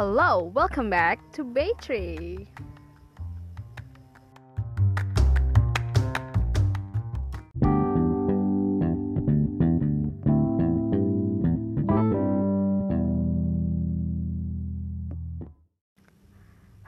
[0.00, 2.48] Hello, welcome back to Baytree.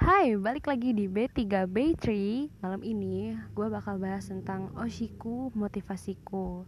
[0.00, 2.48] Hai, balik lagi di B3 Baytree.
[2.64, 6.64] Malam ini gue bakal bahas tentang Oshiku motivasiku.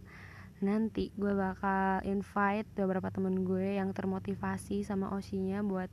[0.61, 5.89] Nanti gue bakal invite beberapa temen gue yang termotivasi sama Oshinya buat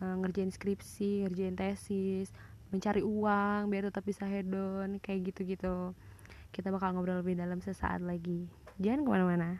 [0.00, 2.28] ngerjain skripsi, ngerjain tesis,
[2.68, 5.94] mencari uang biar tetap bisa hedon, kayak gitu-gitu.
[6.52, 8.48] Kita bakal ngobrol lebih dalam sesaat lagi.
[8.80, 9.50] Jangan ke mana-mana.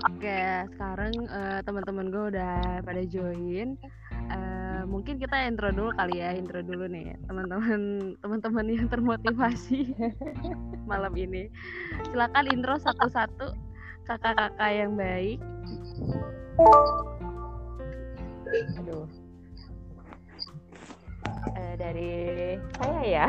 [0.00, 3.76] Oke, sekarang uh, teman-teman gue udah pada join.
[4.32, 9.92] Uh, mungkin kita intro dulu kali ya, intro dulu nih teman-teman teman-teman yang termotivasi
[10.90, 11.52] malam ini.
[12.08, 13.52] Silakan intro satu-satu
[14.08, 15.36] kakak-kakak yang baik.
[18.80, 19.04] Aduh.
[21.60, 22.12] Uh, dari
[22.80, 23.26] saya ya.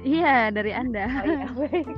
[0.00, 1.04] iya, dari Anda.
[1.04, 1.88] Oh, iya, baik.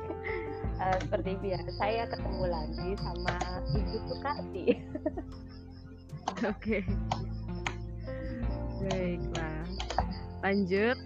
[0.75, 3.37] Uh, seperti biasa saya ketemu lagi sama
[3.79, 4.67] Ibu Sukati.
[6.51, 6.83] Oke.
[6.83, 6.83] okay.
[8.85, 9.63] Baiklah.
[10.43, 10.99] Lanjut.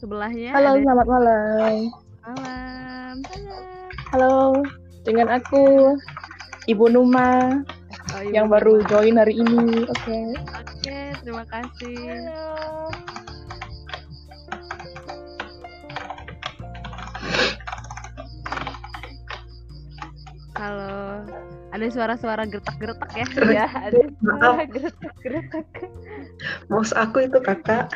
[0.00, 0.82] Sebelahnya Halo, ada...
[0.82, 1.76] selamat malam.
[2.24, 3.14] Malam.
[4.10, 4.34] Halo,
[5.04, 5.94] dengan aku
[6.64, 7.60] Ibu Numa
[8.16, 8.58] oh, Ibu yang Numa.
[8.58, 9.84] baru join hari ini.
[9.86, 9.92] Oke.
[9.92, 10.24] Okay.
[10.34, 12.00] Oke, okay, terima kasih.
[12.26, 12.83] Halo.
[20.54, 21.26] Halo.
[21.74, 23.26] Ada suara-suara gertak-gertak ya?
[23.26, 25.66] Iya, ada suara gertak-gertak.
[26.70, 27.90] Mouse aku itu kakak.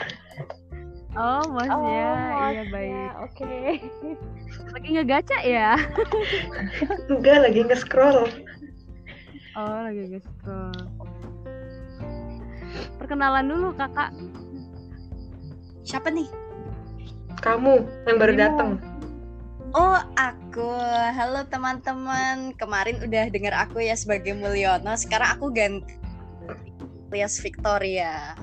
[1.14, 1.74] Oh, mouse-nya.
[1.74, 3.10] Oh, iya baik.
[3.22, 3.42] Oke.
[3.42, 3.70] Okay.
[4.74, 5.78] Lagi ngegaca ya?
[7.10, 8.26] Enggak, lagi nge-scroll.
[9.58, 10.82] Oh, lagi nge-scroll.
[12.98, 14.10] Perkenalan dulu, Kakak.
[15.86, 16.26] Siapa nih?
[17.38, 18.70] Kamu yang baru datang.
[19.76, 20.70] Oh, aku.
[21.12, 22.56] Halo teman-teman.
[22.56, 24.96] Kemarin udah dengar aku ya sebagai Mulyono.
[24.96, 25.92] Sekarang aku ganti
[27.08, 28.36] alias Victoria.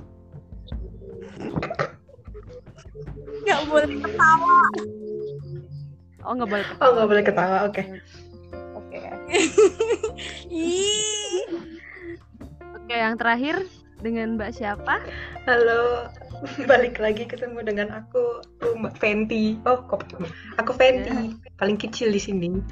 [3.46, 4.58] Gak boleh ketawa.
[6.26, 7.58] Oh, nggak boleh Oh, nggak boleh ketawa.
[7.70, 7.82] Oke.
[8.74, 8.98] Oke.
[10.50, 11.46] Ih.
[12.74, 13.66] Oke, yang terakhir
[14.02, 15.02] dengan Mbak siapa?
[15.46, 16.10] Halo.
[16.72, 19.58] Balik lagi ketemu dengan aku, aku Mbak Fenty.
[19.64, 20.06] Oh, kok
[20.60, 21.36] aku Fenty.
[21.60, 22.50] Paling kecil di sini.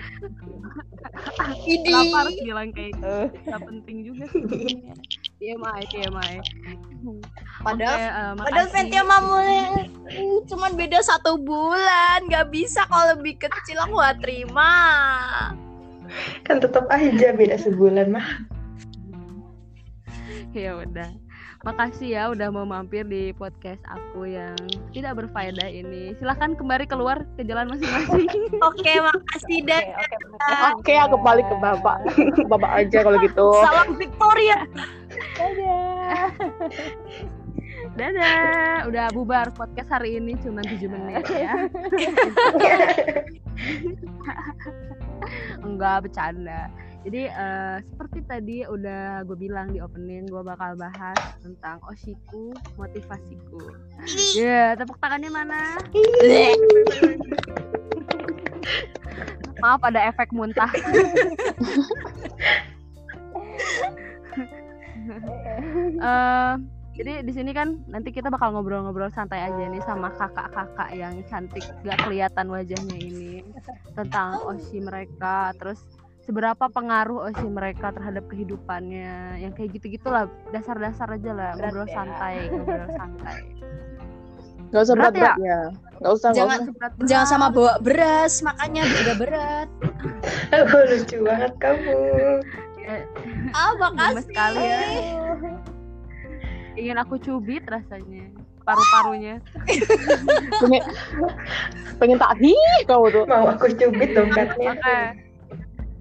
[1.68, 1.92] Idi.
[1.92, 3.18] Kenapa harus bilang kayak gitu?
[3.48, 4.44] Gak penting juga sih.
[5.44, 6.34] TMI, TMI.
[7.60, 8.68] Padahal Oke, eh, Padahal.
[8.72, 9.60] Fenty sama Mule
[10.08, 14.72] uh, cuman beda satu bulan, nggak bisa kalau lebih kecil aku gak terima.
[16.48, 18.28] Kan tetap aja beda sebulan mah.
[20.54, 21.23] Ya udah.
[21.64, 24.52] Makasih ya udah mau mampir di podcast aku yang
[24.92, 26.12] tidak berfaedah ini.
[26.20, 28.28] Silahkan kembali keluar ke jalan masing-masing.
[28.68, 32.04] Oke, makasih dan Oke, Oke, aku balik ke bapak.
[32.52, 33.48] bapak aja kalau gitu.
[33.64, 34.68] salam Victoria.
[35.40, 36.36] Dadah.
[37.96, 38.84] Dadah.
[38.92, 41.64] Udah bubar podcast hari ini cuma 7 menit ya.
[45.64, 46.68] Enggak bercanda.
[47.04, 53.60] Jadi eh, seperti tadi udah gue bilang di opening gue bakal bahas tentang Oshiku motivasiku.
[54.40, 55.76] Ya, tepuk tangannya mana?
[59.60, 60.72] Maaf ada efek muntah.
[66.04, 66.54] Eh,
[66.94, 71.66] jadi di sini kan nanti kita bakal ngobrol-ngobrol santai aja nih sama kakak-kakak yang cantik
[71.82, 73.42] gak kelihatan wajahnya ini
[73.98, 75.82] tentang osi mereka terus
[76.24, 81.86] seberapa pengaruh osi mereka terhadap kehidupannya yang kayak gitu gitulah dasar-dasar aja lah Berat ngobrol
[81.86, 81.94] ya.
[81.94, 83.38] santai ngobrol santai
[84.70, 85.60] Gak usah Berat berat-berat ya.
[85.96, 86.66] Gak usah, gak Jangan- usah.
[86.66, 87.06] Seberat-berat.
[87.06, 89.70] Jangan sama bawa beras, makanya udah berat.
[90.54, 91.98] Oh, lucu banget kamu.
[92.76, 92.96] Ya,
[93.54, 94.26] Ah, gemes makasih.
[94.26, 94.82] sekali ya
[96.74, 99.38] ingin aku cubit rasanya paru-parunya
[100.58, 100.84] Pengen,
[101.96, 102.54] pengen tak hi
[102.84, 103.24] kamu tuh.
[103.24, 104.74] Mau aku cubit dompetnya.
[104.74, 104.98] Oke.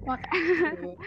[0.03, 0.29] Oke.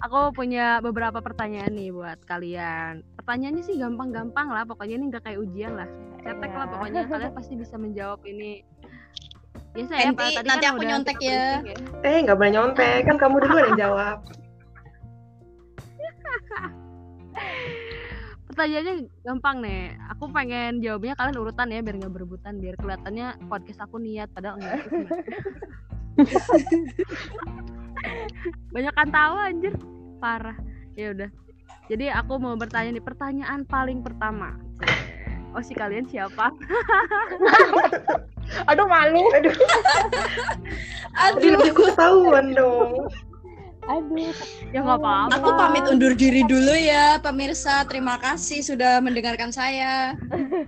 [0.00, 3.04] Aku punya beberapa pertanyaan nih buat kalian.
[3.20, 5.84] Pertanyaannya sih gampang-gampang lah, pokoknya ini nggak kayak ujian lah.
[6.24, 6.72] Cetek lah Iya.
[6.72, 8.64] pokoknya kalian pasti bisa menjawab ini.
[9.76, 10.40] Biasa ya, Nanti- Pak.
[10.40, 11.60] Tadi nanti kan aku nyontek ya.
[11.60, 12.98] briefing Eh, nggak boleh nyontek.
[13.04, 14.18] Kan kamu duluan yang jawab.
[18.50, 19.94] Pertanyaannya gampang nih.
[20.10, 24.56] Aku pengen jawabnya kalian urutan ya biar nggak berebutan, biar kelihatannya podcast aku niat padahal
[24.58, 24.80] enggak.
[28.70, 29.74] Banyak kan tahu anjir.
[30.20, 30.56] Parah.
[30.94, 31.30] Ya udah.
[31.90, 34.54] Jadi aku mau bertanya nih pertanyaan paling pertama.
[35.50, 36.54] Oh si kalian siapa?
[38.70, 39.26] Aduh malu.
[39.34, 39.54] Aduh,
[41.38, 43.10] jadi lebih ketahuan dong.
[43.90, 44.30] Aduh,
[44.70, 45.34] Ya nggak apa-apa.
[45.34, 47.82] Aku pamit undur diri dulu ya, pemirsa.
[47.90, 50.14] Terima kasih sudah mendengarkan saya.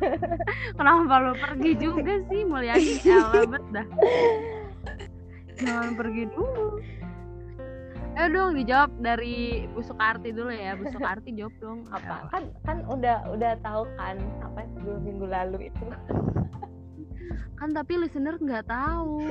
[0.78, 2.98] Kenapa lo pergi juga sih Mulyani?
[3.06, 3.86] Alamat dah.
[5.62, 6.82] Jangan pergi dulu.
[8.12, 10.76] Eh dong dijawab dari Bu Sukarti dulu ya.
[10.76, 11.88] Bu Sukarti jawab dong.
[11.88, 12.28] apa?
[12.28, 15.84] Kan kan udah udah tahu kan apa dua minggu lalu itu.
[17.62, 19.22] Kan tapi listener nggak tahu.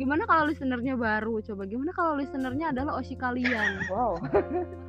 [0.00, 1.38] gimana kalau listenernya baru?
[1.38, 3.86] Coba gimana kalau listenernya adalah Oshi kalian?
[3.86, 4.18] Wow.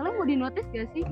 [0.02, 1.06] Kalian mau dinotis gak sih?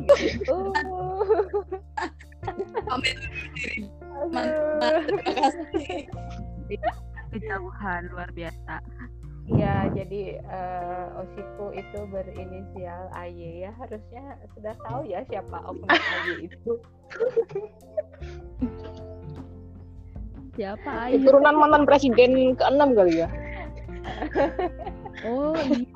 [2.89, 3.85] Pamit undur diri.
[4.17, 4.97] Aduh.
[5.05, 6.09] Terima kasih.
[7.29, 8.81] Kejauhan luar biasa.
[9.49, 13.71] Ya, jadi eh, Osiku itu berinisial AY ya.
[13.81, 16.73] Harusnya sudah tahu ya siapa oknum AY itu.
[20.59, 21.23] Siapa ayo?
[21.23, 23.31] Turunan mantan presiden ke-6 kali ya.
[25.23, 25.87] Oh iya.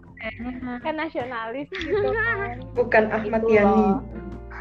[0.79, 2.63] Kan nasionalis gitu kan.
[2.71, 3.99] Bukan Ahmad Itu Yani.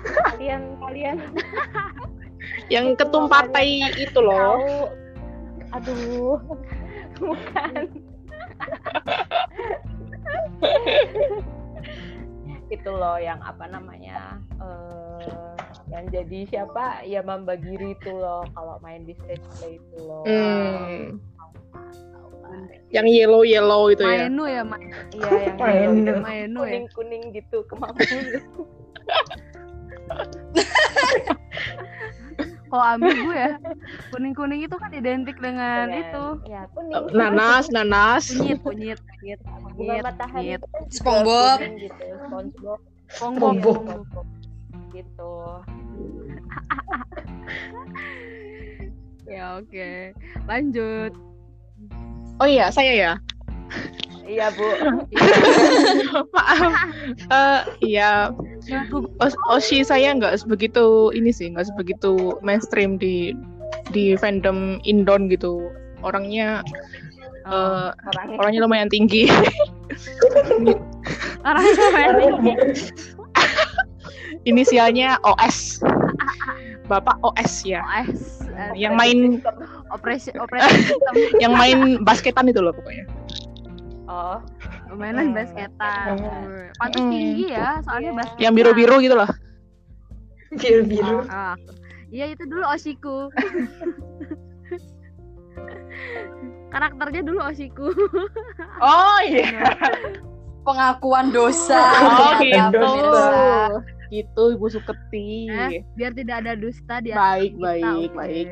[0.02, 1.16] Kalian kalian
[2.66, 4.58] Yang ketum partai itu loh.
[4.58, 4.74] tahu.
[5.78, 6.36] Aduh.
[7.22, 8.01] Bukan.
[12.68, 15.20] Itu loh yang apa namanya eh
[15.88, 20.24] yang jadi siapa ya Mamba Giri itu loh kalau main di stage play itu loh
[20.24, 21.20] Hmm.
[22.92, 24.28] Yang yellow yellow itu ya.
[24.28, 24.76] Maenu ya, Ma-
[25.08, 26.20] iya yang Main.
[26.20, 26.68] Maenu ya.
[26.68, 28.24] kuning kuning gitu kemampuan
[32.72, 33.60] Kalau ambigu ya,
[34.08, 36.24] kuning-kuning itu kan identik dengan itu.
[36.48, 38.32] ya kuning Nanas, nanas.
[38.32, 39.40] Kunyit, kunyit, kunyit,
[39.76, 40.60] kunyit, matahari kunyit.
[40.88, 41.60] SpongeBob.
[41.60, 42.80] kuning gitu SpongeBob.
[43.12, 43.76] SpongeBob.
[44.96, 45.32] gitu
[49.28, 50.16] Ya oke.
[50.48, 51.12] Lanjut.
[52.40, 53.12] Oh iya, saya ya.
[54.22, 54.64] iya bu
[56.36, 56.72] Maaf.
[57.28, 58.32] Eh, iya,
[59.50, 63.34] Oshi saya nggak sebegitu ini sih, nggak sebegitu mainstream di
[63.90, 65.70] di fandom Indon gitu.
[66.02, 66.62] Orangnya
[67.46, 69.26] eh, orangnya orangnya lumayan tinggi.
[71.46, 72.42] orangnya main.
[74.50, 75.82] Inisialnya OS.
[76.90, 77.82] Bapak OS ya.
[77.82, 78.46] OS.
[78.74, 79.18] Yang main
[79.92, 80.96] operasi operasi
[81.42, 83.04] yang main basketan itu loh pokoknya.
[84.10, 84.38] oh
[84.94, 85.36] mainan Hmm.
[85.36, 86.16] basketan.
[86.76, 87.10] Pantas Hmm.
[87.10, 88.18] tinggi ya, soalnya Iya.
[88.18, 88.38] basket.
[88.40, 89.30] Yang biru-biru gitu loh.
[90.52, 91.18] Biru-biru.
[91.26, 91.56] Ah,
[92.08, 93.18] iya itu dulu Oshiku.
[96.68, 97.88] Karakternya dulu Oshiku.
[98.80, 99.60] Oh iya.
[100.62, 101.80] Pengakuan dosa.
[102.02, 102.78] Oh gitu.
[102.78, 103.32] pemirsa.
[104.08, 105.48] Gitu Ibu Suketi.
[105.48, 108.16] Eh, biar tidak ada dusta di Baik, kita, baik, oke.
[108.16, 108.48] baik.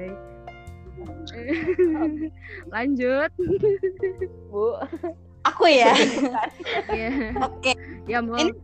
[2.69, 3.31] Lanjut.
[4.49, 4.77] bu
[5.51, 5.91] Aku ya.
[6.95, 7.35] Iya.
[7.43, 7.73] Oke.
[8.07, 8.55] Ya mau Ini-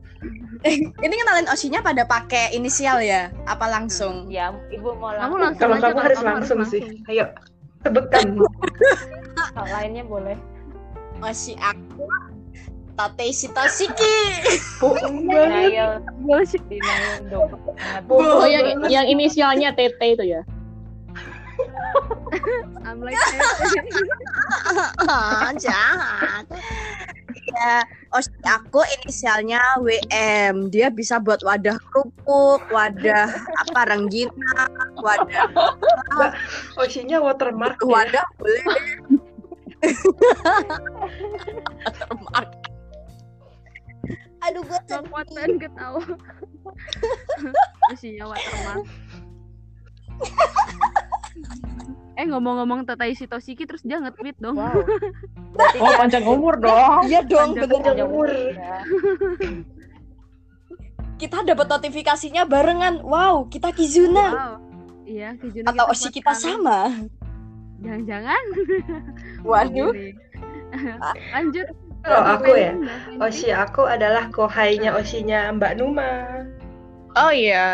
[0.98, 3.30] Ini kenalin Oshinya pada pakai inisial ya?
[3.44, 4.26] Apa langsung?
[4.26, 6.82] ya ibu mau kamu langsung langsung Kalau kamu harus langsung sih.
[7.06, 7.30] Ayo,
[7.84, 8.40] tebekan.
[9.52, 10.34] kalau lainnya boleh
[11.20, 12.08] Oshi aku
[12.96, 14.16] Tate Shitashiki.
[14.80, 15.68] Bohong banget.
[15.68, 16.00] denial
[18.08, 20.40] Oh yang yang inisialnya TT itu ya.
[22.86, 23.18] I'm like
[25.06, 26.46] Ah, jahat.
[27.46, 27.82] Ya,
[28.12, 30.68] Oshi aku inisialnya WM.
[30.70, 33.30] Dia bisa buat wadah kerupuk, wadah
[33.66, 35.50] apa rengginang, wadah
[36.78, 37.78] Oshinya watermark.
[37.80, 37.86] ya.
[37.86, 38.64] wadah boleh.
[41.86, 42.50] Watermark.
[44.46, 44.78] Aduh, gue
[45.10, 46.02] Kuat pengen ketawa.
[47.94, 48.86] Isinya watermark.
[52.16, 54.56] eh ngomong-ngomong Tatai Shitoshiki terus dia nge-tweet dong.
[54.56, 54.72] wow
[55.82, 57.08] Oh panjang umur dong.
[57.08, 57.80] Iya dong, Panjang bener.
[57.80, 58.28] Panjang umur.
[58.28, 58.76] ya.
[61.16, 63.00] Kita dapat notifikasinya barengan.
[63.00, 64.26] Wow, kita Kizuna.
[64.36, 64.52] Wow.
[65.08, 66.52] Iya, Kijuna Atau Oshi kita kuat sekali.
[66.60, 66.78] sama.
[67.80, 68.44] Jangan-jangan.
[69.48, 69.92] Waduh.
[71.32, 71.66] Lanjut.
[72.04, 72.72] Kalau aku ya.
[73.16, 76.44] Oshi aku adalah kohainya Oshinya Mbak Numa.
[77.16, 77.68] Oh iya.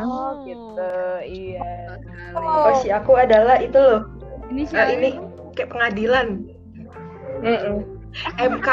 [0.00, 0.90] oh gitu
[1.24, 2.38] iya sekali.
[2.38, 2.70] Oh.
[2.72, 4.06] Oshi aku adalah itu loh,
[4.46, 4.90] Ini Nah, siapa?
[4.92, 5.08] ini
[5.52, 6.26] kayak pengadilan.
[7.40, 7.76] Mm-mm.
[8.36, 8.68] MK.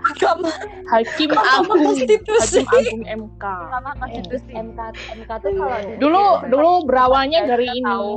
[0.00, 0.48] Agama
[0.86, 2.60] Hakim Mahkamah Agung, Konstitusi.
[2.62, 3.44] Hakim Agung MK.
[3.70, 4.80] Sama konstitusi MK
[5.14, 8.12] MK tuh kalau di- Dulu dulu berawalnya Kita dari ini, tahu.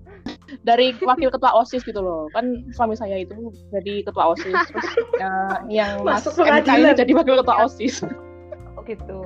[0.68, 2.28] dari wakil ketua osis gitu loh.
[2.30, 3.32] Kan suami saya itu
[3.70, 5.32] jadi ketua osis, terus ya,
[5.78, 6.94] yang Mas Masuk MK ini pengadilan.
[6.96, 7.94] jadi wakil ketua osis.
[8.80, 9.20] Oh, gitu.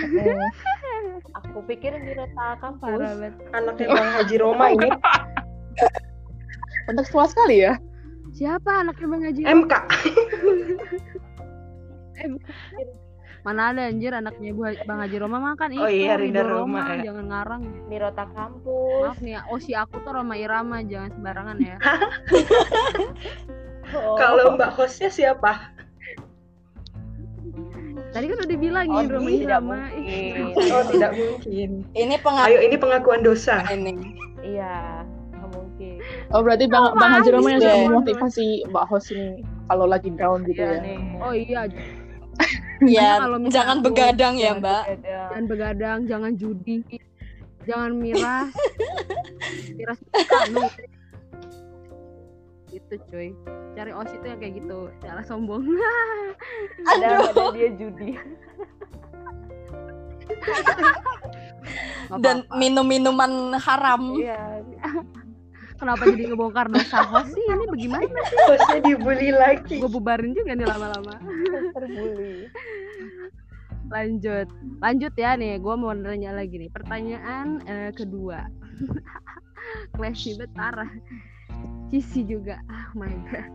[0.00, 0.48] Mm.
[1.44, 3.04] Aku pikir Mirota kampus.
[3.52, 4.88] Anaknya Bang Haji Roma ini.
[6.88, 7.76] Kontekstual sekali ya.
[8.32, 9.42] Siapa anaknya Bang Haji?
[9.44, 9.72] MK.
[13.42, 15.84] Mana ada anjir anaknya Bu Bang Haji Roma makan itu.
[15.84, 17.12] Oh iya, Rinda Ridho Roma, ya.
[17.12, 17.62] Jangan ngarang.
[17.92, 19.04] Mirota kampus.
[19.04, 19.40] Maaf nih ya.
[19.52, 21.76] Oh si aku tuh Roma Irama, jangan sembarangan ya.
[23.92, 24.16] Oh.
[24.16, 25.74] Kalau Mbak hostnya siapa?
[28.12, 29.76] Tadi kan udah dibilangin Oh, tidak Irama.
[29.88, 30.44] mungkin.
[30.68, 31.70] Oh, tidak mungkin.
[31.92, 33.64] ini pengakuan Ayo, ini pengakuan dosa.
[33.68, 33.92] ini.
[34.38, 35.04] Iya,
[35.48, 35.96] mungkin.
[36.28, 37.84] Oh berarti Bang Bang Haji Roma yang suka Iya.
[37.86, 40.80] memotivasi Mbak Hos ini kalau lagi down gitu Iya ya.
[40.80, 40.98] nih.
[41.18, 41.60] Oh iya,
[42.82, 44.82] Ya, misalnya jangan aku- begadang ya, Mbak.
[44.82, 45.28] begadang.
[45.30, 46.76] jangan begadang, jangan judi,
[47.62, 48.50] jangan miras.
[49.78, 50.66] miras kanu.
[52.72, 53.28] Gitu cuy.
[53.76, 54.78] Cari OSIS itu yang kayak gitu.
[55.04, 55.64] Jangan sombong.
[56.96, 57.28] Ada Aduh.
[57.28, 58.10] ada dia judi.
[62.18, 64.16] Dan minum-minuman haram.
[64.16, 64.64] Iya.
[65.76, 67.42] Kenapa jadi ngebongkar dosa host sih?
[67.42, 68.06] Ini bagaimana?
[68.46, 69.82] Hostnya dibully lagi.
[69.82, 71.14] Gue bubarin juga nih lama-lama.
[71.74, 72.46] Terbully.
[73.92, 74.48] Lanjut,
[74.80, 75.58] lanjut ya nih.
[75.58, 76.70] Gue mau nanya lagi nih.
[76.70, 78.46] Pertanyaan eh, kedua.
[79.98, 80.90] Classy banget parah.
[81.92, 82.56] Cici juga.
[82.72, 83.52] Oh my god.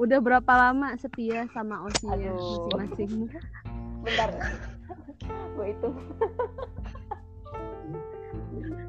[0.00, 1.92] Udah berapa lama setia sama Aduh.
[2.72, 3.28] masing-masing?
[4.00, 4.30] Bentar.
[5.52, 5.88] Gue itu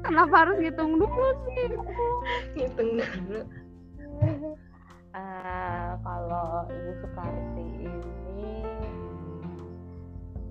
[0.00, 1.76] Kenapa harus ngitung dulu sih?
[2.56, 3.40] Ngitung dulu.
[5.16, 8.52] Eh, kalau Ibu Soekarti ini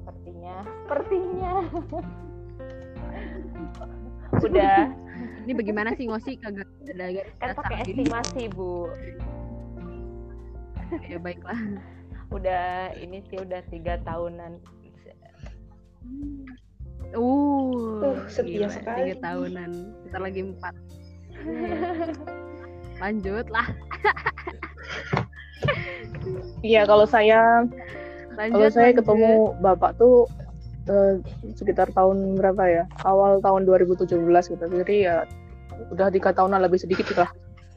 [0.01, 1.53] sepertinya sepertinya
[4.45, 4.77] udah
[5.45, 8.03] Ini bagaimana sih ngosi kagak ada garis kan pakai gini?
[8.05, 8.89] estimasi Bu
[11.05, 11.57] Ya baiklah.
[12.33, 14.57] udah ini sih udah tiga tahunan
[17.15, 19.13] Uh, Uh, setia gila, sekali.
[19.13, 19.71] Tiga tahunan.
[20.03, 20.73] Kita lagi empat.
[23.01, 23.67] Lanjut lah.
[26.59, 27.63] Iya kalau saya
[28.35, 28.51] Lanjut.
[28.51, 28.99] kalau saya lanjut.
[28.99, 29.31] ketemu
[29.63, 30.27] Bapak tuh
[30.85, 31.13] eh,
[31.53, 32.83] sekitar tahun berapa ya?
[33.03, 34.09] Awal tahun 2017
[34.53, 34.65] gitu.
[34.65, 35.25] Jadi ya
[35.91, 37.29] udah tiga tahunan lebih sedikit lah.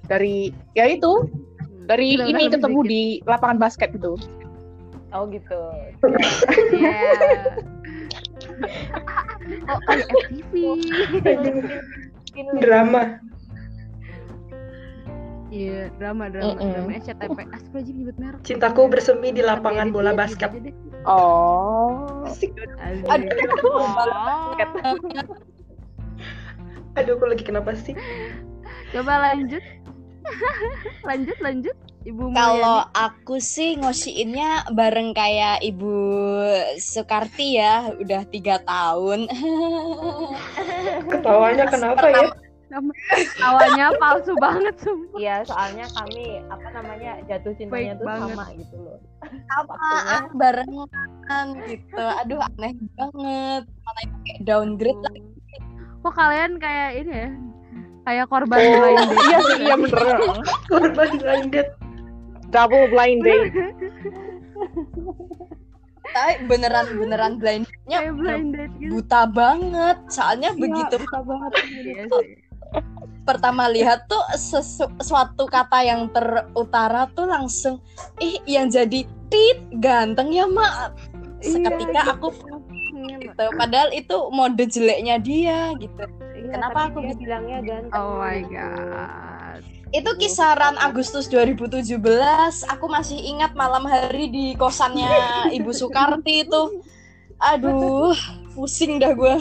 [0.07, 1.29] Dari ya itu
[1.89, 2.93] dari Udah ini ketemu sedikit.
[2.93, 4.13] di lapangan basket gitu.
[5.09, 5.61] oh gitu
[6.77, 7.01] Iya.
[9.73, 10.53] oh, kan FTV.
[12.61, 13.17] Drama.
[15.49, 16.71] Iya, drama drama Mm-mm.
[16.77, 17.41] drama SCTP.
[17.41, 18.41] Astagfirullahaladzim nyebut merek.
[18.45, 20.51] Cintaku bersemi di lapangan bola aja, basket.
[20.61, 20.75] deh.
[21.09, 22.29] Oh.
[22.29, 22.53] Asik.
[23.09, 23.33] Aduh.
[26.99, 27.97] Aduh, aku lagi kenapa sih?
[28.93, 29.63] Coba lanjut.
[31.09, 31.77] lanjut lanjut.
[32.09, 35.97] Ibu Kalau aku sih ngosiinnya bareng kayak Ibu
[36.81, 39.29] Soekarti ya, udah tiga tahun.
[41.13, 42.33] Ketawanya kenapa ya?
[43.41, 45.17] Awalnya palsu banget sumpah.
[45.17, 48.29] Iya, soalnya kami apa namanya jatuh cintanya Baik tuh banget.
[48.29, 48.99] sama gitu loh.
[49.51, 52.05] Apaan barengan gitu.
[52.25, 53.63] Aduh aneh banget.
[53.65, 55.15] Mana itu kayak downgrade lah.
[55.99, 57.29] Kok kalian kayak ini ya?
[58.05, 59.21] Kayak korban Oh, blind date.
[59.21, 60.17] iya sih, iya bener.
[60.67, 61.69] Korban blinded.
[62.49, 63.53] Double blind date.
[66.09, 68.91] Tapi beneran beneran blindnya blind date gitu.
[68.97, 69.97] buta banget.
[70.09, 72.48] Soalnya begitu Iya sih.
[73.29, 77.77] Pertama lihat tuh sesu- suatu kata yang terutara tuh langsung
[78.17, 80.97] ih yang jadi tit ganteng ya mak.
[81.45, 82.33] Seketika aku
[82.99, 86.03] gitu padahal itu mode jeleknya dia gitu.
[86.35, 87.21] Iya, Kenapa aku dia gitu?
[87.29, 87.93] bilangnya ganteng?
[88.01, 89.61] Oh my god.
[89.89, 91.97] itu kisaran Agustus 2017
[92.69, 96.63] aku masih ingat malam hari di kosannya Ibu Soekarti itu.
[97.53, 98.13] Aduh
[98.59, 99.37] pusing dah gue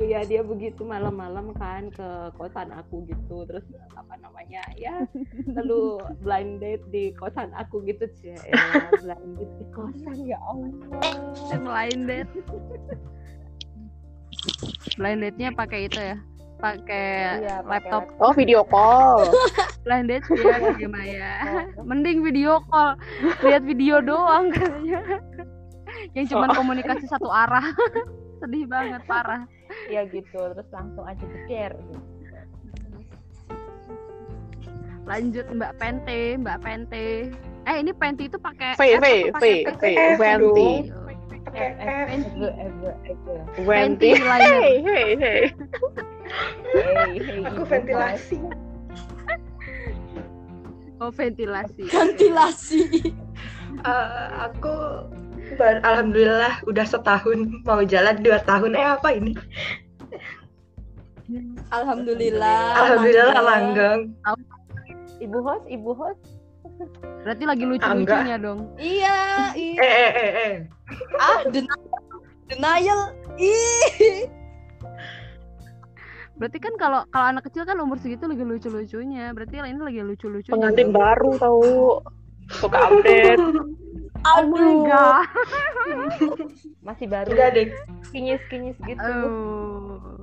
[0.00, 5.04] Iya dia begitu malam-malam kan ke kosan aku gitu terus apa namanya ya
[5.52, 8.40] lalu blind date di kosan aku gitu sih ya,
[8.96, 10.72] blind date di kosan ya Allah
[11.52, 12.32] blind date.
[14.96, 16.16] blind date-nya pakai itu ya.
[16.60, 19.28] Pakai Iya, pakai laptop Oh video call.
[19.84, 21.32] blind date ya di Maya.
[21.80, 22.96] Mending video call.
[23.44, 25.00] Lihat video doang katanya.
[26.16, 27.64] Yang cuman komunikasi satu arah.
[28.40, 29.44] Sedih banget parah.
[29.88, 32.02] Ya gitu terus langsung aja jejer gitu.
[35.08, 37.32] lanjut Mbak Pente Mbak Pente.
[37.68, 39.06] Eh ini Penti itu pakai V F V
[39.36, 40.70] V pakai V Venti.
[43.64, 45.42] Venti hey hey hey.
[46.70, 48.38] Hey, hey, Aku ventilasi.
[51.02, 51.90] oh ventilasi.
[51.90, 52.82] Ventilasi.
[53.82, 54.74] Eh, aku
[55.60, 58.74] alhamdulillah udah setahun mau jalan dua tahun.
[58.76, 59.32] Eh apa ini?
[61.70, 64.00] Alhamdulillah alhamdulillah langgeng.
[65.20, 66.20] Ibu host, ibu host.
[67.20, 68.72] berarti lagi lucu-lucunya dong.
[68.80, 70.54] Iya iya eh eh eh eh.
[71.20, 71.80] Ah denial.
[72.48, 73.00] Denial.
[73.36, 74.24] Ih.
[76.40, 79.28] Berarti kan kalau kalau anak kecil kan umur segitu lagi lucu-lucunya.
[79.36, 82.00] Berarti ini lagi lucu-lucunya pengantin baru tahu
[82.48, 83.38] suka update
[84.26, 85.26] oh my aduh god.
[86.86, 87.28] Masih baru.
[87.32, 87.68] enggak deh.
[88.10, 89.00] Kinyis-kinyis gitu.
[89.00, 90.20] oh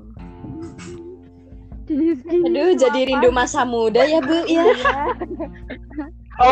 [1.88, 3.10] Jenis-jenis aduh itu jadi apa?
[3.16, 4.44] rindu masa muda ya bu?
[4.44, 4.64] Ya
[6.44, 6.52] oh.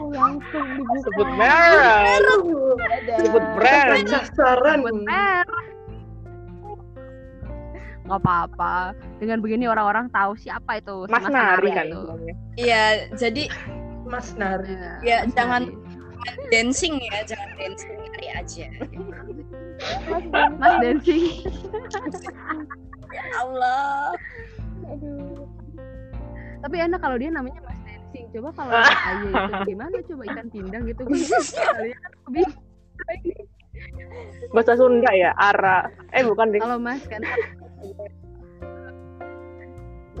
[0.00, 1.00] Oh, langsung dibuka.
[1.04, 2.18] sebut merek.
[3.20, 4.08] Sebut brand.
[4.08, 4.78] Sasaran.
[4.80, 5.44] Bener.
[8.08, 8.96] nggak apa-apa.
[9.22, 11.86] Dengan begini orang-orang tahu siapa itu Mas Nari Nari kan
[12.58, 13.46] iya jadi
[14.10, 14.74] Mas Nari.
[14.74, 15.88] Iya, Ya, Mas jangan- Nari.
[16.52, 18.66] dancing ya jangan dancing nari aja.
[20.58, 21.24] Mas dancing.
[23.08, 24.12] Ya Allah.
[24.82, 25.46] Aduh.
[26.60, 28.24] tapi enak kalau dia namanya Mas dancing.
[28.30, 28.72] Coba kalau
[29.08, 29.96] Aye itu gimana?
[30.04, 32.46] Coba ikan pindang gitu kalian kan lebih
[34.52, 35.32] bahasa Sunda ya?
[35.34, 35.88] Ara.
[36.12, 36.60] Eh bukan deh.
[36.60, 37.00] Kalau Mas.
[37.06, 37.24] Kan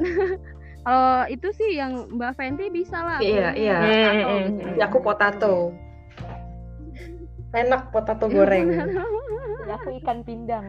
[0.80, 3.78] kalau itu sih yang Mbak Fenty bisa lah Iya, iya.
[3.80, 4.36] Atau.
[4.80, 5.54] Ya, aku potato
[7.50, 8.70] enak potato goreng
[9.66, 10.66] Ya, aku ikan pindang.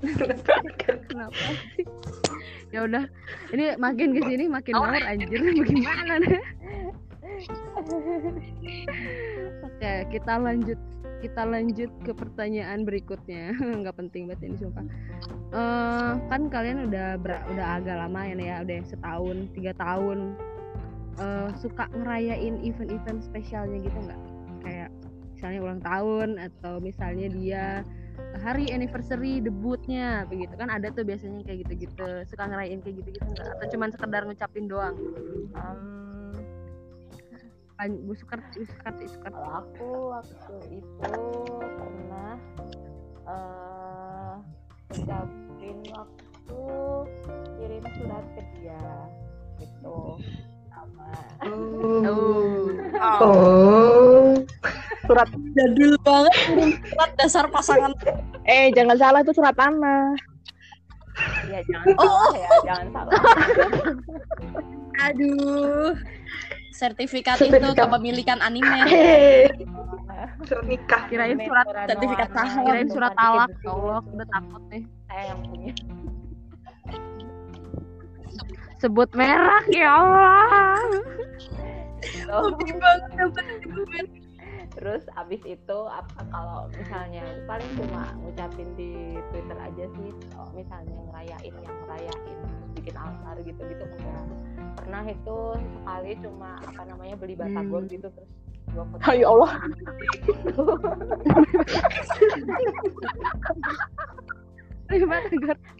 [0.00, 1.36] Kenapa
[1.76, 1.84] sih?
[2.70, 3.04] Ya udah,
[3.50, 6.38] ini makin ke sini makin ngawur anjir bagaimana nih?
[9.66, 10.78] Oke, kita lanjut
[11.20, 13.52] kita lanjut ke pertanyaan berikutnya.
[13.84, 14.84] Nggak penting banget ini sumpah.
[15.52, 20.34] Eh, kan kalian udah ber- udah agak lama ya, ya udah setahun, tiga tahun.
[21.20, 24.20] Eh, suka ngerayain event-event spesialnya gitu nggak?
[24.64, 24.90] Kayak
[25.36, 27.64] misalnya ulang tahun atau misalnya dia
[28.44, 33.66] hari anniversary debutnya begitu kan ada tuh biasanya kayak gitu-gitu suka ngerayain kayak gitu-gitu atau
[33.72, 34.92] cuman sekedar ngucapin doang
[35.56, 35.99] Em,
[37.80, 41.12] Pan- bu sukar sukar sukar kalau aku waktu itu
[41.80, 42.36] pernah
[43.24, 44.36] eh
[44.92, 46.60] ucapin waktu
[47.56, 48.84] kirim surat ke dia
[49.64, 50.20] gitu.
[50.68, 51.08] Sama.
[51.40, 52.04] Oh.
[53.00, 53.24] Oh.
[53.24, 54.28] oh
[55.08, 56.36] surat jadul banget
[56.84, 57.96] surat dasar pasangan.
[58.44, 60.20] Eh jangan salah itu surat tanah
[61.48, 63.12] ya jangan salah ya jangan salah.
[65.08, 65.96] Aduh
[66.80, 67.76] sertifikat, itu Sertifikat.
[67.84, 68.80] kepemilikan anime.
[70.40, 72.64] Surat nikah Kirain surat- sertifikat saham.
[72.64, 73.50] kirain itu surat talak.
[73.52, 74.82] ya Allah udah takut nih.
[75.04, 75.72] Saya yang punya.
[78.80, 80.80] Sebut merek ya Allah.
[82.40, 84.08] Banget
[84.70, 90.94] terus abis itu apa kalau misalnya paling cuma ngucapin di Twitter aja sih kalau misalnya
[91.10, 92.38] ngerayain yang ngerayain
[92.72, 94.24] bikin altar gitu gitu enggak
[94.80, 97.92] pernah itu sekali cuma apa namanya beli batagor Hmm.
[97.92, 98.30] gitu terus
[98.70, 99.02] dua foto.
[99.12, 99.52] Ya Allah.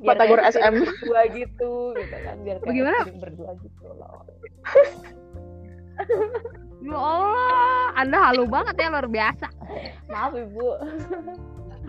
[0.01, 0.39] Batagor.
[0.45, 0.75] SM.
[0.87, 2.37] berdua gitu gitu kan.
[2.45, 2.99] Biar kayak Bagaimana?
[3.19, 4.23] berdua gitu loh.
[6.81, 9.47] Ya Allah anda halu banget ya luar biasa.
[10.09, 10.67] Maaf ibu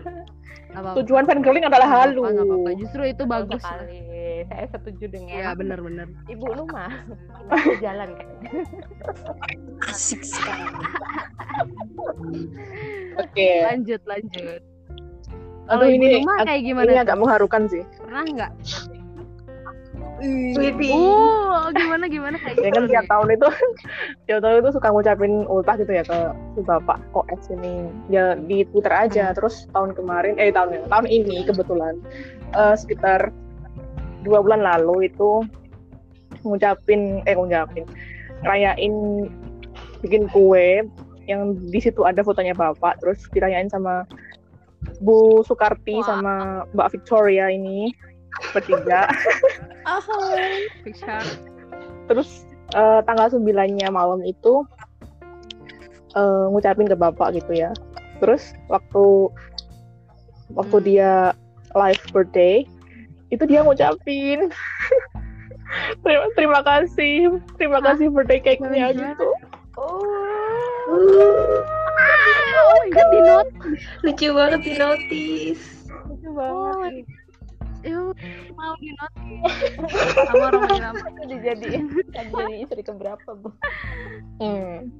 [0.02, 0.96] Nggak apa-apa.
[1.04, 2.24] tujuan fangirling adalah halu.
[2.24, 2.70] nggak apa-apa.
[2.80, 3.60] justru itu bagus.
[3.60, 4.12] sekali
[4.48, 6.90] saya setuju dengan ya bener-bener ibu lu mah
[7.52, 8.50] Masih jalan kayaknya
[9.90, 10.64] asik sekali.
[13.20, 13.50] Oke.
[13.66, 14.60] Lanjut lanjut.
[15.68, 17.82] Aduh Kalau ibu ini rumah kayak gimana ini agak mengharukan sih.
[18.00, 18.52] Pernah nggak
[20.54, 20.94] Sweetie.
[20.94, 22.36] Oh gimana gimana?
[22.38, 23.48] Kayak ya kan gitu tiap tahun itu
[24.30, 26.18] tiap tahun itu suka ngucapin ultah gitu ya ke
[26.54, 27.90] si bapak koes ini.
[28.08, 29.34] Ya di twitter aja.
[29.34, 31.98] Terus tahun kemarin eh tahun tahun ini kebetulan
[32.54, 33.34] eh, sekitar
[34.22, 35.42] dua bulan lalu itu
[36.46, 37.86] ngucapin eh ngucapin
[38.42, 38.94] rayain
[40.02, 40.82] bikin kue
[41.30, 43.02] yang di situ ada fotonya bapak.
[43.02, 44.06] Terus dirayain sama
[45.02, 46.06] Bu Sukarti Wah.
[46.06, 46.34] sama
[46.74, 47.94] Mbak Victoria ini
[48.52, 49.08] bertiga
[49.84, 50.68] Ahoy.
[50.84, 51.24] picture
[52.06, 54.62] terus eh, tanggal 9-nya malam itu
[56.12, 57.72] eh, ngucapin ke bapak gitu ya
[58.20, 59.28] terus waktu
[60.52, 60.86] waktu Hmm.
[60.86, 61.12] dia
[61.72, 62.68] live birthday
[63.32, 64.52] itu dia ngucapin
[66.04, 67.96] terima, terima kasih terima Hah?
[67.96, 69.28] kasih birthday cake-nya gitu
[69.72, 70.04] Oh.
[70.92, 73.50] oh my god di note
[74.04, 75.64] Lucu banget di notice.
[76.04, 76.84] lucu oh
[77.82, 78.14] Ew,
[78.58, 79.18] mau di note
[80.14, 81.84] sama orang bilang Itu dijadiin.
[82.12, 83.50] Jadi istri keberapa, Bu?
[84.38, 84.90] hmm.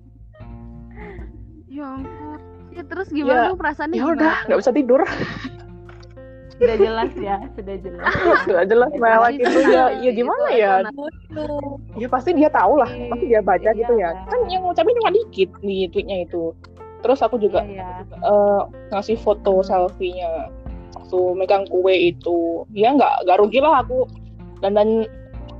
[1.68, 2.38] ya ampun.
[2.72, 5.00] Ya terus gimana Ya, tuh perasaannya ya udah nggak bisa tidur.
[6.52, 8.06] Sudah jelas ya, sudah jelas.
[8.46, 10.72] sudah jelas melek itu ya ya gimana itu ya
[11.98, 14.14] ya pasti dia tahu lah pasti dia baca Iya, gitu ya.
[14.14, 14.30] kan.
[14.30, 16.54] kan yang ngucapin cuma dikit di tweetnya itu.
[17.02, 18.06] Terus aku juga Iya.
[18.06, 20.48] eh, ngasih foto selfie-nya
[21.12, 24.08] waktu megang kue itu ya nggak nggak rugi lah aku
[24.64, 25.04] dan dan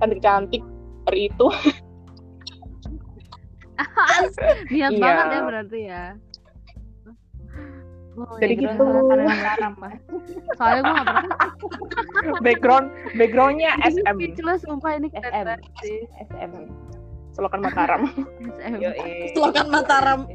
[0.01, 0.63] cantik cantik
[1.05, 1.47] hari itu
[4.73, 5.01] niat Iya.
[5.01, 6.05] banget ya berarti ya
[8.13, 8.85] Oh, Jadi ya, gitu.
[9.81, 9.97] Mas.
[10.61, 11.37] soalnya gue gak pernah
[12.45, 12.87] background
[13.17, 15.33] backgroundnya SM speechless sumpah ini keren
[15.81, 16.13] SM.
[16.29, 16.53] SM.
[17.33, 18.13] selokan Mataram
[18.61, 19.33] SM Yoi.
[19.33, 20.29] Selokan Mataram.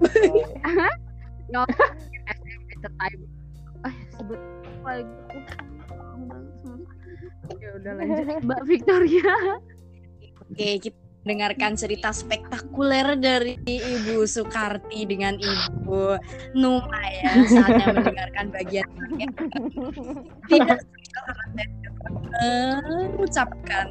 [1.54, 2.38] at
[2.82, 3.22] the time
[4.18, 4.42] sebut
[4.88, 5.40] lagi.
[7.60, 8.40] Ya udah lanjut.
[8.44, 9.36] Mbak Victoria.
[10.48, 16.16] Oke, kita dengarkan cerita spektakuler dari Ibu Soekarti dengan Ibu
[16.56, 17.44] Numa ya.
[17.44, 18.88] Saatnya mendengarkan bagian
[20.48, 20.80] tidak
[22.40, 23.88] mengucapkan